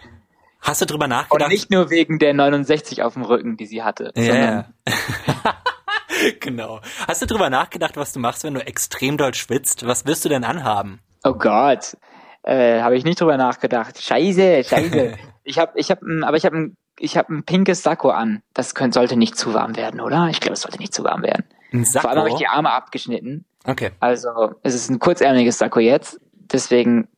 [0.62, 1.48] Hast du drüber nachgedacht?
[1.48, 4.10] Und nicht nur wegen der 69 auf dem Rücken, die sie hatte.
[4.16, 4.32] Ja.
[4.32, 4.64] Yeah.
[6.40, 6.80] genau.
[7.06, 9.86] Hast du drüber nachgedacht, was du machst, wenn du extrem doll schwitzt?
[9.86, 11.00] Was wirst du denn anhaben?
[11.22, 11.98] Oh Gott.
[12.44, 14.02] Äh, habe ich nicht drüber nachgedacht.
[14.02, 15.18] Scheiße, scheiße.
[15.44, 18.42] ich habe ich hab, aber ich habe ein ich habe ein pinkes Sakko an.
[18.54, 20.28] Das könnte, sollte nicht zu warm werden, oder?
[20.30, 21.44] Ich glaube, es sollte nicht zu warm werden.
[21.72, 22.02] Ein Sakko?
[22.02, 23.44] Vor allem habe ich die Arme abgeschnitten.
[23.64, 23.90] Okay.
[24.00, 26.20] Also es ist ein kurzärmeliges Sakko jetzt.
[26.32, 27.08] Deswegen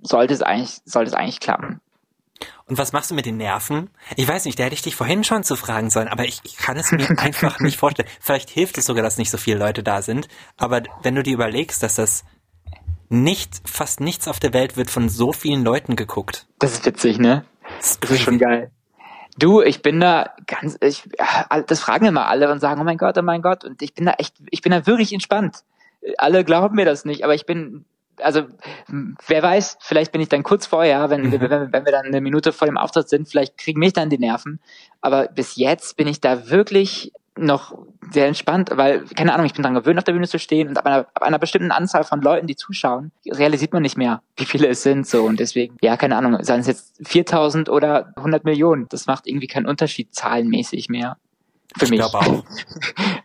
[0.00, 1.80] sollte es eigentlich, sollte es eigentlich klappen.
[2.66, 3.90] Und was machst du mit den Nerven?
[4.16, 6.56] Ich weiß nicht, da hätte ich dich vorhin schon zu fragen sollen, aber ich, ich
[6.56, 8.08] kann es mir einfach nicht vorstellen.
[8.20, 10.28] Vielleicht hilft es sogar, dass nicht so viele Leute da sind.
[10.56, 12.24] Aber wenn du dir überlegst, dass das
[13.08, 16.46] nicht, fast nichts auf der Welt wird von so vielen Leuten geguckt.
[16.58, 17.44] Das ist witzig, ne?
[17.78, 18.70] Das ist, das ist schon geil.
[19.38, 21.08] Du, ich bin da ganz, ich,
[21.66, 24.04] das fragen immer alle und sagen, oh mein Gott, oh mein Gott, und ich bin
[24.04, 25.64] da echt, ich bin da wirklich entspannt.
[26.18, 27.86] Alle glauben mir das nicht, aber ich bin,
[28.18, 28.42] also,
[29.26, 31.40] wer weiß, vielleicht bin ich dann kurz vorher, wenn, mhm.
[31.40, 34.18] wenn, wenn wir dann eine Minute vor dem Auftritt sind, vielleicht kriegen mich dann die
[34.18, 34.60] Nerven.
[35.00, 37.78] Aber bis jetzt bin ich da wirklich noch
[38.10, 40.76] sehr entspannt, weil, keine Ahnung, ich bin dran gewöhnt, auf der Bühne zu stehen und
[40.76, 44.44] ab einer, ab einer bestimmten Anzahl von Leuten, die zuschauen, realisiert man nicht mehr, wie
[44.44, 45.24] viele es sind, so.
[45.24, 49.46] Und deswegen, ja, keine Ahnung, seien es jetzt 4000 oder 100 Millionen, das macht irgendwie
[49.46, 51.16] keinen Unterschied zahlenmäßig mehr.
[51.78, 52.02] Für ich mich.
[52.02, 52.44] auch.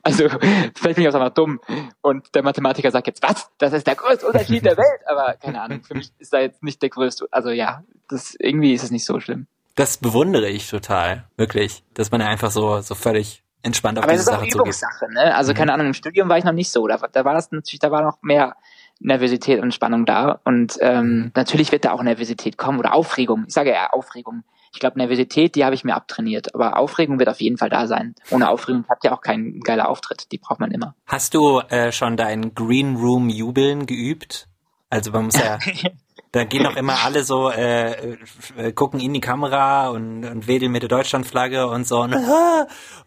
[0.04, 1.60] Also, vielleicht bin ich auch einfach dumm.
[2.00, 3.50] Und der Mathematiker sagt jetzt, was?
[3.58, 5.02] Das ist der größte Unterschied der Welt.
[5.06, 7.28] Aber keine Ahnung, für mich ist da jetzt nicht der größte.
[7.30, 9.48] Also ja, das, irgendwie ist es nicht so schlimm.
[9.76, 11.26] Das bewundere ich total.
[11.36, 11.84] Wirklich.
[11.93, 14.38] Dass man einfach so, so völlig entspannt auf Aber diese Sache.
[14.38, 15.36] Aber es ist auch Übungssache, ne?
[15.36, 15.58] Also mhm.
[15.58, 16.88] keine Ahnung, im Studium war ich noch nicht so.
[16.88, 18.56] Da, da war das natürlich, da war noch mehr
[19.00, 20.39] Nervosität und Spannung da.
[20.43, 23.46] Und ähm, natürlich wird da auch Nervosität kommen oder Aufregung.
[23.48, 24.43] Ich sage ja Aufregung.
[24.74, 26.54] Ich glaube, Nervosität, die habe ich mir abtrainiert.
[26.54, 28.15] Aber Aufregung wird auf jeden Fall da sein.
[28.32, 30.32] Ohne Aufregung hat ja auch kein geiler Auftritt.
[30.32, 30.96] Die braucht man immer.
[31.06, 34.48] Hast du äh, schon dein Green Room Jubeln geübt?
[34.89, 35.58] Also man muss ja
[36.32, 38.18] Da gehen auch immer alle so, äh,
[38.58, 42.02] äh, gucken in die Kamera und, und wedeln mit der Deutschlandflagge und so.
[42.02, 42.16] Und,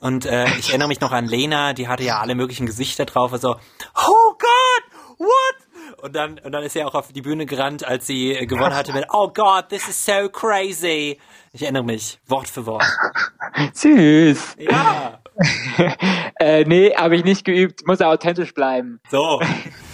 [0.01, 3.33] und äh, ich erinnere mich noch an Lena, die hatte ja alle möglichen Gesichter drauf.
[3.33, 3.57] Also,
[3.95, 6.03] oh Gott, what?
[6.03, 8.93] Und dann, und dann ist sie auch auf die Bühne gerannt, als sie gewonnen hatte
[8.93, 11.19] mit, oh Gott, this is so crazy.
[11.53, 12.85] Ich erinnere mich, Wort für Wort.
[13.75, 14.57] Süß.
[14.59, 15.21] Ja.
[16.41, 17.87] äh, nee, habe ich nicht geübt.
[17.87, 19.01] Muss authentisch bleiben.
[19.11, 19.41] So.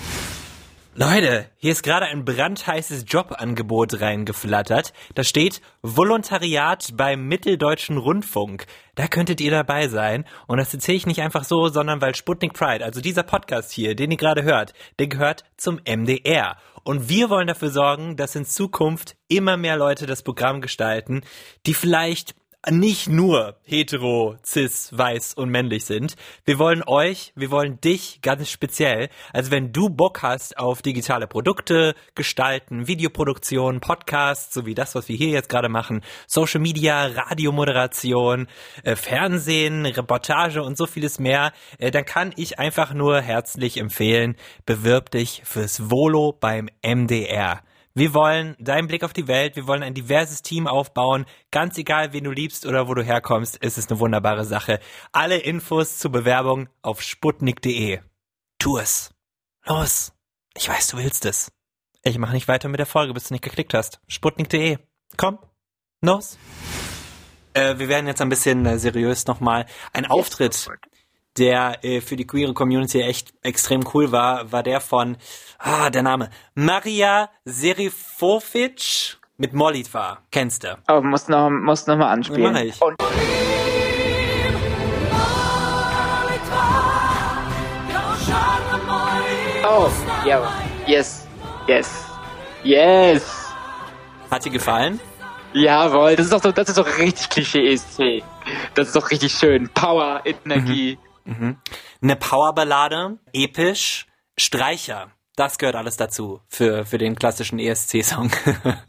[0.98, 4.94] Leute, hier ist gerade ein brandheißes Jobangebot reingeflattert.
[5.14, 8.64] Da steht Volontariat beim Mitteldeutschen Rundfunk.
[8.94, 10.24] Da könntet ihr dabei sein.
[10.46, 13.94] Und das erzähle ich nicht einfach so, sondern weil Sputnik Pride, also dieser Podcast hier,
[13.94, 16.56] den ihr gerade hört, der gehört zum MDR.
[16.82, 21.24] Und wir wollen dafür sorgen, dass in Zukunft immer mehr Leute das Programm gestalten,
[21.66, 22.34] die vielleicht
[22.70, 26.16] nicht nur hetero, cis, weiß und männlich sind.
[26.44, 29.08] Wir wollen euch, wir wollen dich ganz speziell.
[29.32, 35.08] Also wenn du Bock hast auf digitale Produkte, gestalten, Videoproduktion, Podcasts, so wie das, was
[35.08, 38.48] wir hier jetzt gerade machen, Social Media, Radiomoderation,
[38.82, 44.36] äh, Fernsehen, Reportage und so vieles mehr, äh, dann kann ich einfach nur herzlich empfehlen,
[44.64, 47.62] bewirb dich fürs Volo beim MDR.
[47.96, 51.24] Wir wollen deinen Blick auf die Welt, wir wollen ein diverses Team aufbauen.
[51.50, 54.80] Ganz egal, wen du liebst oder wo du herkommst, ist es eine wunderbare Sache.
[55.12, 58.00] Alle Infos zur Bewerbung auf sputnik.de.
[58.58, 59.14] Tu es.
[59.64, 60.12] Los.
[60.54, 61.50] Ich weiß, du willst es.
[62.02, 63.98] Ich mache nicht weiter mit der Folge, bis du nicht geklickt hast.
[64.08, 64.76] Sputnik.de.
[65.16, 65.38] Komm.
[66.02, 66.36] Los.
[67.54, 69.64] Äh, wir werden jetzt ein bisschen äh, seriös nochmal.
[69.94, 70.68] Ein Auftritt
[71.38, 75.16] der äh, für die queere Community echt extrem cool war, war der von,
[75.58, 80.18] ah, der Name, Maria Serifovic mit Molitva.
[80.30, 80.78] Kennst du?
[80.88, 82.52] Oh, musst noch, musst noch mal anspielen.
[82.52, 82.80] Mach ich.
[82.80, 82.96] Und
[89.68, 89.90] oh,
[90.24, 90.52] ja,
[90.86, 91.26] yes,
[91.66, 92.06] yes,
[92.62, 93.52] yes.
[94.30, 94.98] Hat dir gefallen?
[95.52, 98.22] Jawohl, das ist doch so, das ist doch richtig Klischee-ESC.
[98.74, 99.68] Das ist doch richtig schön.
[99.70, 100.98] Power, Energie.
[101.00, 101.05] Mhm.
[101.26, 101.58] Mhm.
[102.02, 104.06] Eine Powerballade, episch,
[104.38, 105.10] Streicher.
[105.34, 108.30] das gehört alles dazu für, für den klassischen ESC-Song.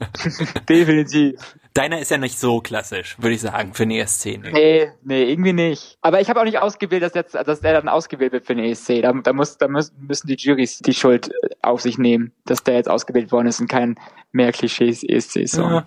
[0.69, 1.39] Definitiv.
[1.73, 4.26] Deiner ist ja nicht so klassisch, würde ich sagen, für den ESC.
[4.26, 4.52] Nee.
[4.52, 5.97] nee, nee, irgendwie nicht.
[6.02, 8.65] Aber ich habe auch nicht ausgewählt, dass, jetzt, dass der dann ausgewählt wird für den
[8.65, 9.02] ESC.
[9.02, 11.30] Da, da, muss, da müssen die Juries die Schuld
[11.62, 13.95] auf sich nehmen, dass der jetzt ausgewählt worden ist und kein
[14.32, 15.69] mehr Klischees-ESC-Song.
[15.69, 15.86] Ja.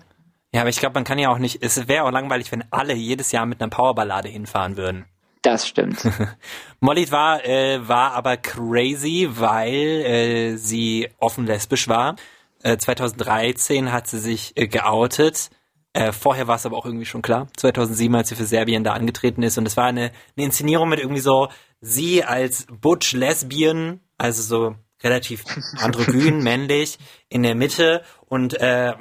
[0.53, 2.93] ja, aber ich glaube, man kann ja auch nicht, es wäre auch langweilig, wenn alle
[2.93, 5.05] jedes Jahr mit einer Powerballade hinfahren würden.
[5.41, 6.07] Das stimmt.
[6.79, 12.15] Molly war, äh, war aber crazy, weil äh, sie offen lesbisch war.
[12.63, 15.49] Äh, 2013 hat sie sich äh, geoutet.
[15.93, 17.47] Äh, vorher war es aber auch irgendwie schon klar.
[17.57, 19.57] 2007, als sie für Serbien da angetreten ist.
[19.57, 21.49] Und es war eine, eine Inszenierung mit irgendwie so
[21.81, 25.43] sie als Butch Lesbian, also so relativ
[25.77, 26.97] androgyn, männlich,
[27.29, 28.93] in der Mitte und äh,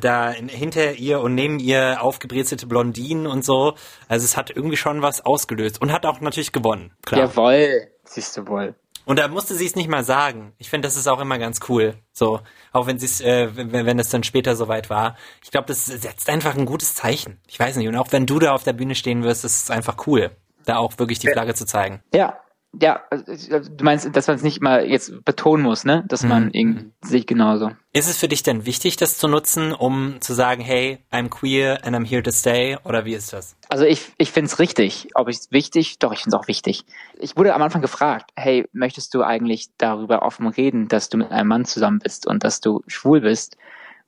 [0.00, 3.74] da hinter ihr und neben ihr aufgebrezelte Blondinen und so.
[4.08, 6.92] Also es hat irgendwie schon was ausgelöst und hat auch natürlich gewonnen.
[7.04, 7.22] Klar.
[7.22, 8.74] Jawoll, siehst du wohl.
[9.06, 10.52] Und da musste sie es nicht mal sagen.
[10.58, 11.94] Ich finde, das ist auch immer ganz cool.
[12.12, 12.40] So,
[12.72, 15.16] auch wenn sie es, äh, wenn, wenn es dann später soweit war.
[15.44, 17.40] Ich glaube, das setzt einfach ein gutes Zeichen.
[17.46, 17.86] Ich weiß nicht.
[17.86, 20.32] Und auch wenn du da auf der Bühne stehen wirst, ist es einfach cool,
[20.64, 22.02] da auch wirklich die Flagge zu zeigen.
[22.12, 22.40] Ja,
[22.72, 26.04] ja, also, du meinst, dass man es nicht mal jetzt betonen muss, ne?
[26.08, 26.50] Dass man mhm.
[26.52, 27.70] irgendwie sich genauso.
[27.92, 31.84] Ist es für dich denn wichtig, das zu nutzen, um zu sagen, hey, I'm queer
[31.84, 32.76] and I'm here to stay?
[32.84, 33.56] Oder wie ist das?
[33.68, 35.08] Also ich, ich finde es richtig.
[35.14, 35.98] Ob ich es wichtig?
[35.98, 36.84] Doch, ich finde es auch wichtig.
[37.18, 41.30] Ich wurde am Anfang gefragt, hey, möchtest du eigentlich darüber offen reden, dass du mit
[41.30, 43.56] einem Mann zusammen bist und dass du schwul bist?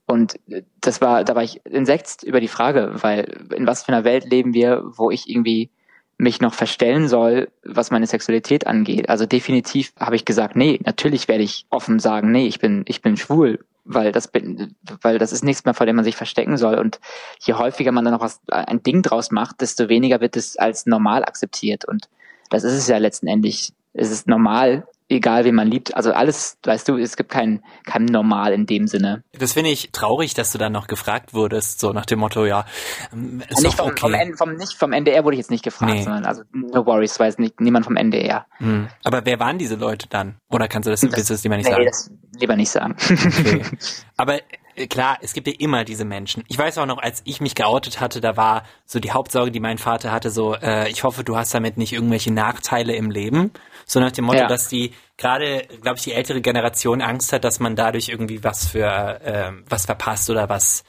[0.07, 0.41] Und
[0.81, 4.25] das war, da war ich entsetzt über die Frage, weil in was für einer Welt
[4.31, 5.71] leben wir, wo ich irgendwie
[6.19, 9.09] mich noch verstellen soll, was meine Sexualität angeht.
[9.09, 13.03] Also definitiv habe ich gesagt, nee, natürlich werde ich offen sagen, nee, ich bin, ich
[13.03, 16.57] bin schwul, weil das bin, weil das ist nichts mehr, vor dem man sich verstecken
[16.57, 16.77] soll.
[16.77, 16.99] Und
[17.41, 20.87] je häufiger man dann noch was, ein Ding draus macht, desto weniger wird es als
[20.87, 21.85] normal akzeptiert.
[21.85, 22.09] Und
[22.51, 23.73] das ist es ja letztendlich.
[23.95, 25.95] Es ist normal, egal wen man liebt.
[25.95, 29.23] Also alles, weißt du, es gibt kein, kein Normal in dem Sinne.
[29.33, 32.67] Das finde ich traurig, dass du dann noch gefragt wurdest, so nach dem Motto, ja,
[33.13, 34.01] ähm, ist nicht vom, okay.
[34.01, 36.03] vom, N, vom, nicht vom NDR wurde ich jetzt nicht gefragt, nee.
[36.03, 38.47] sondern also no worries, weiß nicht, niemand vom NDR.
[38.59, 38.89] Hm.
[39.05, 40.37] Aber wer waren diese Leute dann?
[40.49, 41.87] Oder kannst du das, das, das lieber nicht nee, sagen?
[41.87, 42.97] Das lieber nicht sagen.
[43.09, 43.63] Okay.
[44.17, 44.39] Aber
[44.79, 46.45] äh, klar, es gibt ja immer diese Menschen.
[46.49, 49.61] Ich weiß auch noch, als ich mich geoutet hatte, da war so die Hauptsorge, die
[49.61, 53.53] mein Vater hatte, so, äh, ich hoffe, du hast damit nicht irgendwelche Nachteile im Leben.
[53.89, 54.47] So nach dem Motto, ja.
[54.47, 58.69] dass die gerade, glaube ich, die ältere Generation Angst hat, dass man dadurch irgendwie was
[58.69, 58.87] für
[59.25, 60.85] äh, was verpasst oder was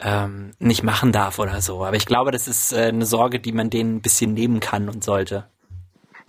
[0.00, 1.82] ähm, nicht machen darf oder so.
[1.82, 4.90] Aber ich glaube, das ist äh, eine Sorge, die man denen ein bisschen nehmen kann
[4.90, 5.46] und sollte.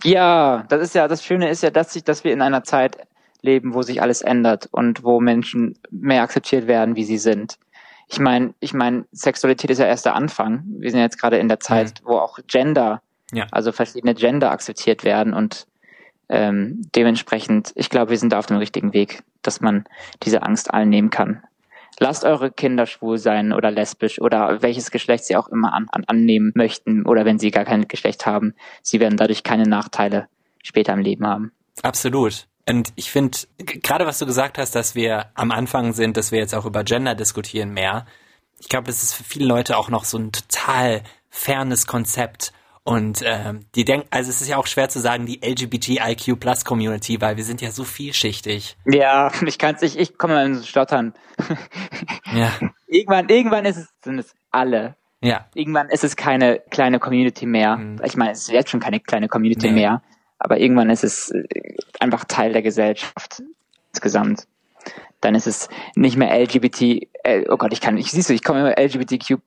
[0.02, 2.96] Ja, das ist ja, das Schöne ist ja, dass sich, dass wir in einer Zeit
[3.42, 7.58] leben, wo sich alles ändert und wo Menschen mehr akzeptiert werden, wie sie sind.
[8.08, 10.64] Ich meine, ich meine, Sexualität ist ja erst der Anfang.
[10.78, 12.08] Wir sind jetzt gerade in der Zeit, mhm.
[12.08, 13.46] wo auch Gender, ja.
[13.50, 15.66] also verschiedene Gender akzeptiert werden und
[16.28, 19.84] ähm, dementsprechend, ich glaube, wir sind da auf dem richtigen Weg, dass man
[20.22, 21.42] diese Angst allen nehmen kann.
[22.00, 26.04] Lasst eure Kinder schwul sein oder lesbisch oder welches Geschlecht sie auch immer an, an,
[26.06, 28.54] annehmen möchten oder wenn sie gar kein Geschlecht haben.
[28.82, 30.26] Sie werden dadurch keine Nachteile
[30.62, 31.52] später im Leben haben.
[31.82, 32.48] Absolut.
[32.68, 36.38] Und ich finde, gerade was du gesagt hast, dass wir am Anfang sind, dass wir
[36.38, 38.06] jetzt auch über Gender diskutieren mehr.
[38.58, 42.52] Ich glaube, das ist für viele Leute auch noch so ein total fernes Konzept.
[42.86, 46.66] Und ähm, die denken, also es ist ja auch schwer zu sagen, die LGBTIQ Plus
[46.66, 48.76] Community, weil wir sind ja so vielschichtig.
[48.84, 51.14] Ja, ich kann's nicht, ich komme mal ins Stottern.
[52.32, 52.50] Ja.
[52.88, 54.96] irgendwann, irgendwann ist es, sind es alle.
[55.20, 55.46] Ja.
[55.54, 57.76] Irgendwann ist es keine kleine Community mehr.
[57.76, 58.00] Mhm.
[58.04, 59.74] Ich meine, es ist jetzt schon keine kleine Community nee.
[59.74, 60.02] mehr,
[60.38, 63.42] aber irgendwann ist es äh, einfach Teil der Gesellschaft
[63.92, 64.48] insgesamt.
[65.20, 68.42] Dann ist es nicht mehr LGBT, äh, oh Gott, ich kann, ich siehst du, ich
[68.42, 69.38] komme immer LGBTQ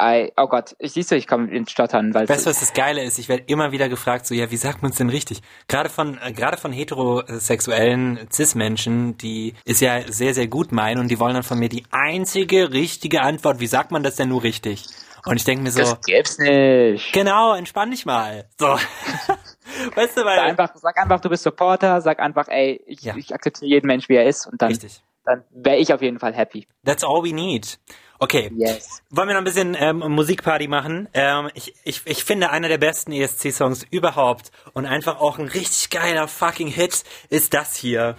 [0.00, 2.28] I, oh Gott, ich siehst du, ich komme ins Stottern, weil.
[2.28, 3.18] Weißt du, was das Geile ist?
[3.18, 5.40] Ich werde immer wieder gefragt, so, ja, wie sagt man es denn richtig?
[5.68, 11.08] Gerade von, äh, gerade von heterosexuellen Cis-Menschen, die ist ja sehr, sehr gut meinen und
[11.08, 13.60] die wollen dann von mir die einzige richtige Antwort.
[13.60, 14.84] Wie sagt man das denn nur richtig?
[15.26, 15.80] Und ich denke mir so.
[15.80, 17.12] Das gibt's nicht.
[17.12, 18.48] Genau, entspann dich mal.
[18.58, 18.66] So.
[19.94, 20.36] weißt du, weil.
[20.36, 23.16] Sag einfach, sag einfach, du bist Supporter, sag einfach, ey, ich, ja.
[23.16, 24.70] ich akzeptiere jeden Mensch, wie er ist und dann.
[24.70, 25.02] Richtig.
[25.24, 26.66] Dann wäre ich auf jeden Fall happy.
[26.84, 27.78] That's all we need.
[28.24, 28.50] Okay.
[28.56, 29.02] Yes.
[29.10, 31.10] Wollen wir noch ein bisschen ähm, Musikparty machen?
[31.12, 35.90] Ähm, ich, ich, ich finde, einer der besten ESC-Songs überhaupt und einfach auch ein richtig
[35.90, 38.16] geiler fucking Hit ist das hier.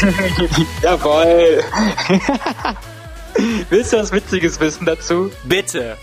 [0.82, 1.62] Jawoll.
[3.68, 5.30] Willst du was Witziges wissen dazu?
[5.44, 5.98] Bitte.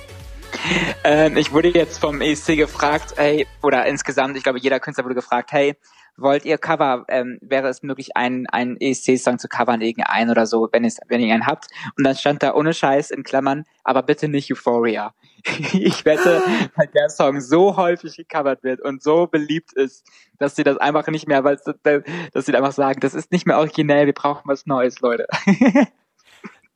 [1.04, 5.16] Ähm, ich wurde jetzt vom ESC gefragt, hey, oder insgesamt, ich glaube, jeder Künstler wurde
[5.16, 5.76] gefragt, hey,
[6.18, 10.68] wollt ihr Cover, ähm, wäre es möglich, einen, einen ESC-Song zu covern, irgendeinen oder so,
[10.72, 11.68] wenn, es, wenn ihr einen habt.
[11.98, 15.14] Und dann stand da ohne Scheiß in Klammern, aber bitte nicht Euphoria.
[15.74, 16.42] ich wette,
[16.76, 20.06] weil der Song so häufig gecovert wird und so beliebt ist,
[20.40, 21.58] dass sie das einfach nicht mehr, weil
[22.34, 25.28] dass sie einfach sagen, das ist nicht mehr originell, wir brauchen was Neues, Leute.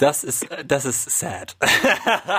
[0.01, 1.55] Das ist, das ist sad.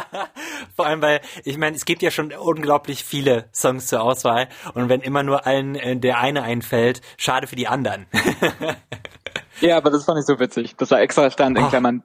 [0.75, 4.89] Vor allem, weil, ich meine, es gibt ja schon unglaublich viele Songs zur Auswahl und
[4.89, 8.07] wenn immer nur allen äh, der eine einfällt, schade für die anderen.
[9.61, 10.75] ja, aber das fand ich so witzig.
[10.75, 12.03] Das war extra stand in Klammern.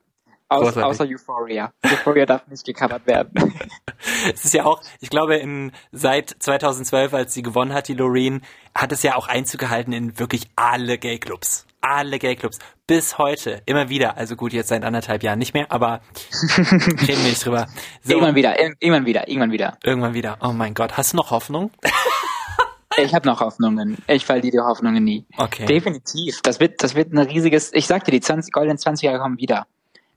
[0.47, 1.73] Aus, außer Euphoria.
[1.83, 3.59] Euphoria darf nicht gecovert werden.
[4.33, 8.43] es ist ja auch, ich glaube, in, seit 2012, als sie gewonnen hat, die Loreen,
[8.75, 12.59] hat es ja auch Einzug gehalten in wirklich alle Gay-Clubs alle Gay-Clubs.
[12.85, 13.61] Bis heute.
[13.65, 14.17] Immer wieder.
[14.17, 16.01] Also gut, jetzt seit anderthalb Jahren nicht mehr, aber
[16.57, 17.67] reden wir nicht drüber.
[18.03, 18.13] So.
[18.13, 19.77] Irgendwann wieder, irgendwann wieder, irgendwann wieder.
[19.83, 20.37] Irgendwann wieder.
[20.41, 20.97] Oh mein Gott.
[20.97, 21.71] Hast du noch Hoffnung?
[22.97, 23.97] ich habe noch Hoffnungen.
[24.07, 25.25] Ich verliere die Hoffnungen nie.
[25.37, 25.65] Okay.
[25.65, 26.41] Definitiv.
[26.41, 29.67] Das wird, das wird ein riesiges, ich sagte, die 20, goldenen 20er kommen wieder.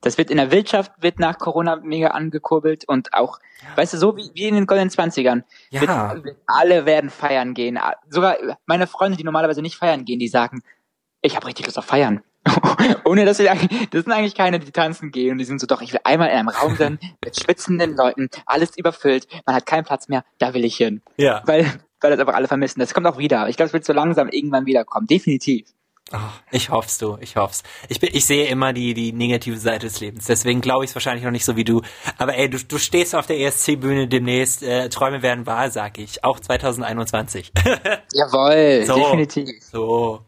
[0.00, 3.76] Das wird in der Wirtschaft, wird nach Corona mega angekurbelt und auch, ja.
[3.76, 5.44] weißt du, so wie, wie in den goldenen Zwanzigern.
[5.68, 5.82] Ja.
[5.82, 7.78] Wird, alle werden feiern gehen.
[8.08, 10.62] Sogar meine Freunde, die normalerweise nicht feiern gehen, die sagen,
[11.22, 12.22] ich habe richtig Lust auf Feiern.
[13.04, 13.54] Ohne dass wir
[13.90, 16.28] das sind eigentlich keine, die tanzen gehen und die sind so, doch, ich will einmal
[16.28, 20.54] in einem Raum sein, mit schwitzenden Leuten, alles überfüllt, man hat keinen Platz mehr, da
[20.54, 21.02] will ich hin.
[21.16, 21.42] Ja.
[21.44, 22.80] Weil, weil das einfach alle vermissen.
[22.80, 23.48] Das kommt auch wieder.
[23.48, 25.06] Ich glaube, es wird so langsam irgendwann wiederkommen.
[25.06, 25.66] Definitiv.
[26.12, 26.18] Oh,
[26.50, 27.62] ich hoff's du, ich hoff's.
[27.88, 30.24] Ich, bin, ich sehe immer die, die negative Seite des Lebens.
[30.24, 31.82] Deswegen glaube ich es wahrscheinlich noch nicht so wie du.
[32.18, 34.64] Aber ey, du, du stehst auf der ESC-Bühne demnächst.
[34.64, 36.24] Äh, Träume werden wahr, sag ich.
[36.24, 37.52] Auch 2021.
[38.12, 39.62] Jawohl, so, definitiv.
[39.62, 40.24] So.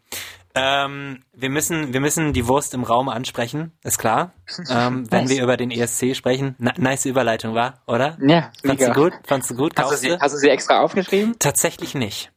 [0.54, 4.32] Ähm, wir müssen, wir müssen die Wurst im Raum ansprechen, ist klar.
[4.68, 6.56] Ähm, wenn wir über den ESC sprechen.
[6.58, 8.18] Na, nice Überleitung war, oder?
[8.20, 8.50] Ja.
[8.64, 9.12] Fandst du gut?
[9.24, 9.72] Fandst du gut?
[9.78, 11.36] Hast du, sie, hast du sie extra aufgeschrieben?
[11.38, 12.32] Tatsächlich nicht.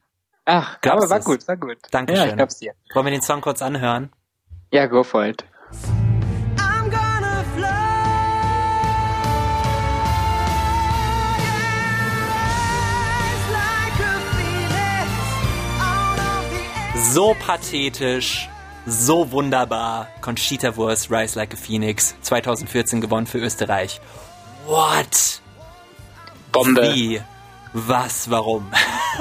[0.46, 1.78] Ach, Glaubst aber war gut, war gut.
[1.90, 2.24] Dankeschön.
[2.24, 2.72] Ja, ich glaub's dir.
[2.94, 4.10] Wollen wir den Song kurz anhören?
[4.70, 5.44] Ja, go for it.
[16.96, 18.48] So pathetisch,
[18.86, 20.08] so wunderbar.
[20.22, 24.00] Conchita Wurst, Rise Like a Phoenix, 2014 gewonnen für Österreich.
[24.66, 25.42] What?
[26.52, 26.94] Bombe.
[26.94, 27.20] Wie?
[27.74, 28.30] Was?
[28.30, 28.70] Warum?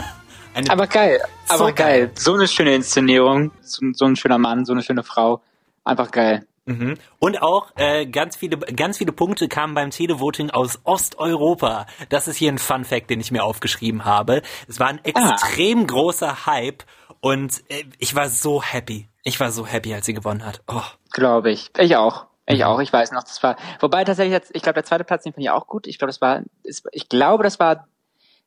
[0.53, 2.07] Eine aber geil, aber geil.
[2.07, 2.11] geil.
[2.15, 5.41] So eine schöne Inszenierung, so, so, ein schöner Mann, so eine schöne Frau.
[5.83, 6.47] Einfach geil.
[6.65, 6.95] Mhm.
[7.19, 11.87] Und auch äh, ganz viele ganz viele Punkte kamen beim Televoting aus Osteuropa.
[12.07, 14.41] Das ist hier ein Fun Fact, den ich mir aufgeschrieben habe.
[14.67, 15.31] Es war ein ah.
[15.31, 15.85] extrem ah.
[15.87, 16.85] großer Hype
[17.25, 19.09] und äh, ich war so happy.
[19.23, 20.61] Ich war so happy, als sie gewonnen hat.
[20.67, 20.83] Oh.
[21.09, 21.71] Glaube ich.
[21.75, 22.27] Ich auch.
[22.45, 22.65] Ich mhm.
[22.65, 22.79] auch.
[22.79, 23.55] Ich weiß noch, das war.
[23.79, 25.87] Wobei tatsächlich jetzt, ich glaube, der zweite Platz den fand ich auch gut.
[25.87, 27.87] Ich glaube, das war, ich glaube, das war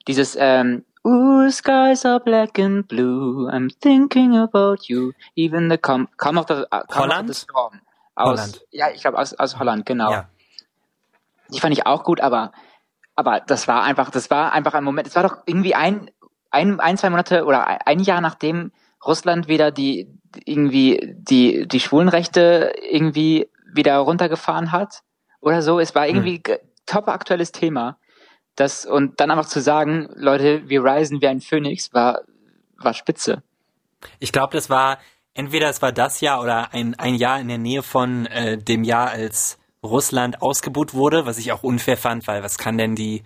[0.07, 3.51] dieses ähm, Ooh, skies are black and blue.
[3.51, 5.11] I'm thinking about you.
[5.35, 7.31] Even the come, come of the, uh, come Holland?
[7.31, 7.81] Of the storm.
[8.15, 8.65] Aus, Holland.
[8.71, 10.13] Ja, ich glaube aus, aus Holland, genau.
[10.13, 10.29] Ja.
[11.49, 12.53] Die fand ich auch gut, aber,
[13.17, 15.09] aber das war einfach, das war einfach ein Moment.
[15.09, 16.13] Es war doch irgendwie ein,
[16.51, 18.73] ein, ein, zwei Monate oder ein Jahr nachdem
[19.05, 20.09] Russland wieder die,
[20.45, 25.03] irgendwie die, die Schwulenrechte irgendwie wieder runtergefahren hat
[25.41, 25.79] oder so.
[25.79, 26.57] Es war irgendwie hm.
[26.87, 27.99] top aktuelles Thema.
[28.57, 32.23] Das, und dann einfach zu sagen, Leute, wir reisen wie ein Phönix, war,
[32.77, 33.43] war spitze.
[34.19, 34.99] Ich glaube, das war,
[35.35, 38.83] entweder es war das Jahr oder ein, ein Jahr in der Nähe von äh, dem
[38.83, 43.23] Jahr, als Russland ausgebuht wurde, was ich auch unfair fand, weil was kann denn die,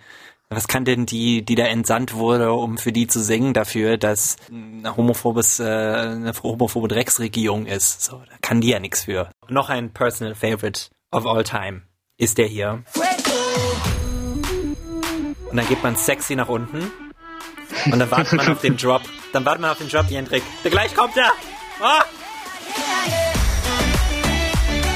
[0.55, 4.37] was kann denn die, die da entsandt wurde, um für die zu singen, dafür, dass
[4.51, 8.03] eine homophobes, äh, eine homophobe Drecksregierung ist?
[8.03, 9.29] So, da kann die ja nichts für.
[9.49, 11.83] Noch ein Personal Favorite of all time
[12.17, 12.83] ist der hier.
[15.49, 16.91] Und dann geht man sexy nach unten.
[17.85, 19.01] Und dann wartet man auf den Drop.
[19.33, 20.43] Dann wartet man auf den Drop, Jendrik.
[20.63, 21.31] Der gleich kommt er!
[21.79, 22.03] Ah!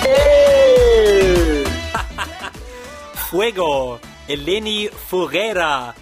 [3.30, 5.96] Fuego, Eleni Furera.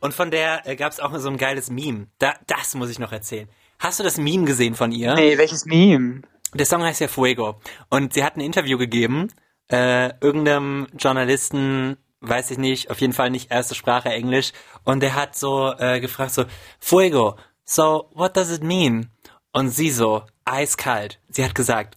[0.00, 2.08] Und von der äh, gab es auch so ein geiles Meme.
[2.18, 3.48] Da, das muss ich noch erzählen.
[3.78, 5.14] Hast du das Meme gesehen von ihr?
[5.14, 6.22] Nee, welches Meme?
[6.52, 7.60] Der Song heißt ja Fuego.
[7.88, 9.28] Und sie hat ein Interview gegeben,
[9.70, 14.52] äh, irgendeinem Journalisten weiß ich nicht, auf jeden Fall nicht erste Sprache Englisch.
[14.84, 16.44] Und er hat so äh, gefragt so,
[16.80, 19.10] Fuego, so what does it mean?
[19.52, 21.18] Und sie so, eiskalt.
[21.28, 21.96] Sie hat gesagt,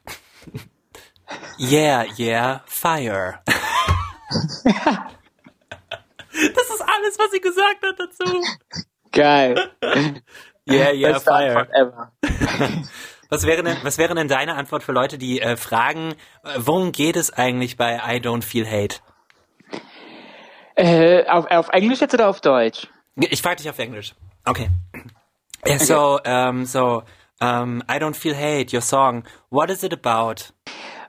[1.59, 3.39] yeah, yeah, fire.
[6.55, 8.43] das ist alles, was sie gesagt hat dazu.
[9.11, 9.71] Geil.
[10.69, 12.11] Yeah, yeah, Best fire.
[13.29, 16.11] Was wäre denn, was wäre denn deine Antwort für Leute, die äh, fragen,
[16.43, 18.97] äh, worum geht es eigentlich bei I Don't Feel Hate?
[20.75, 22.87] Äh, auf, auf Englisch jetzt oder auf Deutsch?
[23.15, 24.13] Ich frage dich auf Englisch.
[24.43, 24.67] Okay.
[25.61, 25.77] Okay.
[25.77, 27.03] So, um, so
[27.39, 29.23] Um, I don't feel hate, your song.
[29.49, 30.51] What is it about?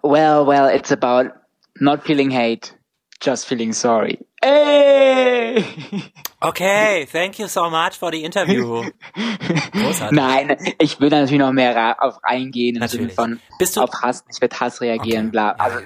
[0.03, 1.33] Well, well, it's about
[1.81, 2.75] not feeling hate,
[3.23, 4.19] just feeling sorry.
[4.43, 5.65] Hey!
[6.41, 8.63] Okay, thank you so much for the interview.
[9.73, 10.13] Großartig.
[10.17, 13.07] Nein, ich will natürlich noch mehr auf eingehen im Natürlich.
[13.17, 15.31] Sinne von Bist du- auf Hass, nicht mit Hass reagieren, Okay.
[15.33, 15.47] bla.
[15.49, 15.79] Ja, Also,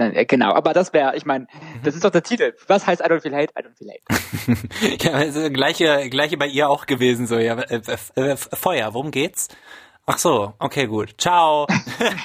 [0.00, 0.06] ja.
[0.08, 1.82] äh, genau, aber das wäre, ich meine, Mhm.
[1.84, 2.52] das ist doch der Titel.
[2.66, 3.52] Was heißt I don't feel hate?
[3.56, 4.98] I don't feel hate.
[5.08, 7.80] ja, also gleiche, gleiche bei ihr auch gewesen, so, ja, äh,
[8.16, 9.46] äh, äh, Feuer, worum geht's?
[10.04, 11.14] Ach so, okay, gut.
[11.16, 11.68] Ciao.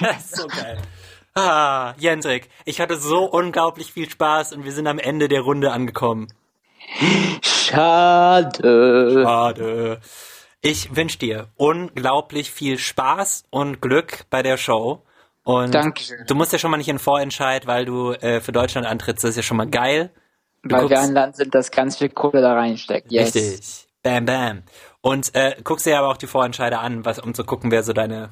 [0.00, 0.78] das ist so geil.
[1.38, 5.70] Ah, Jendrik, ich hatte so unglaublich viel Spaß und wir sind am Ende der Runde
[5.70, 6.28] angekommen.
[7.42, 9.22] Schade.
[9.22, 10.00] Schade.
[10.62, 15.02] Ich wünsche dir unglaublich viel Spaß und Glück bei der Show.
[15.44, 16.24] Und Dankeschön.
[16.26, 19.22] du musst ja schon mal nicht in Vorentscheid, weil du äh, für Deutschland antrittst.
[19.22, 20.10] Das ist ja schon mal geil.
[20.62, 23.12] Du Weil wir ein Land sind, das ganz viel Kohle da reinsteckt.
[23.12, 23.34] Yes.
[23.34, 23.86] Richtig.
[24.02, 24.62] Bam, bam.
[25.02, 27.92] Und äh, guckst dir aber auch die Vorentscheide an, was, um zu gucken, wer so
[27.92, 28.30] deine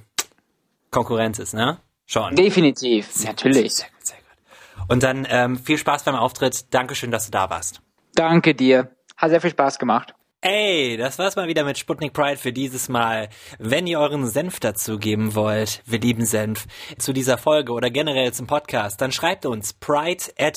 [0.90, 1.78] Konkurrenz ist, ne?
[2.06, 2.36] Schon.
[2.36, 3.74] Definitiv, natürlich.
[3.74, 4.88] Sehr gut, sehr gut.
[4.88, 6.72] Und dann ähm, viel Spaß beim Auftritt.
[6.74, 7.80] Dankeschön, dass du da warst.
[8.14, 8.90] Danke dir.
[9.16, 10.14] Hat sehr viel Spaß gemacht.
[10.46, 13.30] Ey, das war's mal wieder mit Sputnik Pride für dieses Mal.
[13.58, 16.66] Wenn ihr euren Senf dazu geben wollt, wir lieben Senf,
[16.98, 20.50] zu dieser Folge oder generell zum Podcast, dann schreibt uns pride.mdr.de.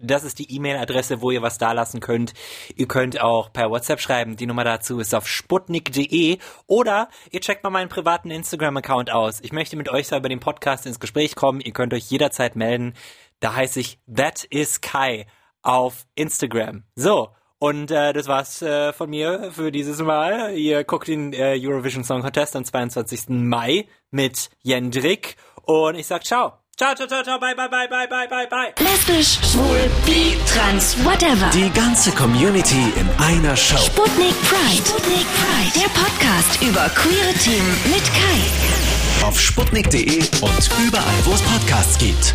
[0.00, 2.32] Das ist die E-Mail-Adresse, wo ihr was dalassen könnt.
[2.74, 4.34] Ihr könnt auch per WhatsApp schreiben.
[4.34, 9.38] Die Nummer dazu ist auf sputnik.de oder ihr checkt mal meinen privaten Instagram-Account aus.
[9.40, 11.60] Ich möchte mit euch da über den Podcast ins Gespräch kommen.
[11.60, 12.94] Ihr könnt euch jederzeit melden.
[13.38, 15.28] Da heiße ich That is Kai
[15.62, 16.82] auf Instagram.
[16.96, 20.56] So, und äh, das war's äh, von mir für dieses Mal.
[20.56, 23.28] Ihr guckt den äh, Eurovision Song Contest am 22.
[23.28, 26.54] Mai mit Jendrik und ich sag ciao.
[26.78, 28.74] Ciao, ciao, ciao, ciao, bye, bye, bye, bye, bye, bye, bye.
[28.84, 31.48] Lesbisch, schwul, bi, trans, whatever.
[31.54, 33.78] Die ganze Community in einer Show.
[33.78, 34.86] Sputnik Pride.
[34.86, 35.72] Sputnik Pride.
[35.74, 39.26] Der Podcast über queere Themen mit Kai.
[39.26, 42.34] Auf sputnik.de und überall, wo es Podcasts gibt.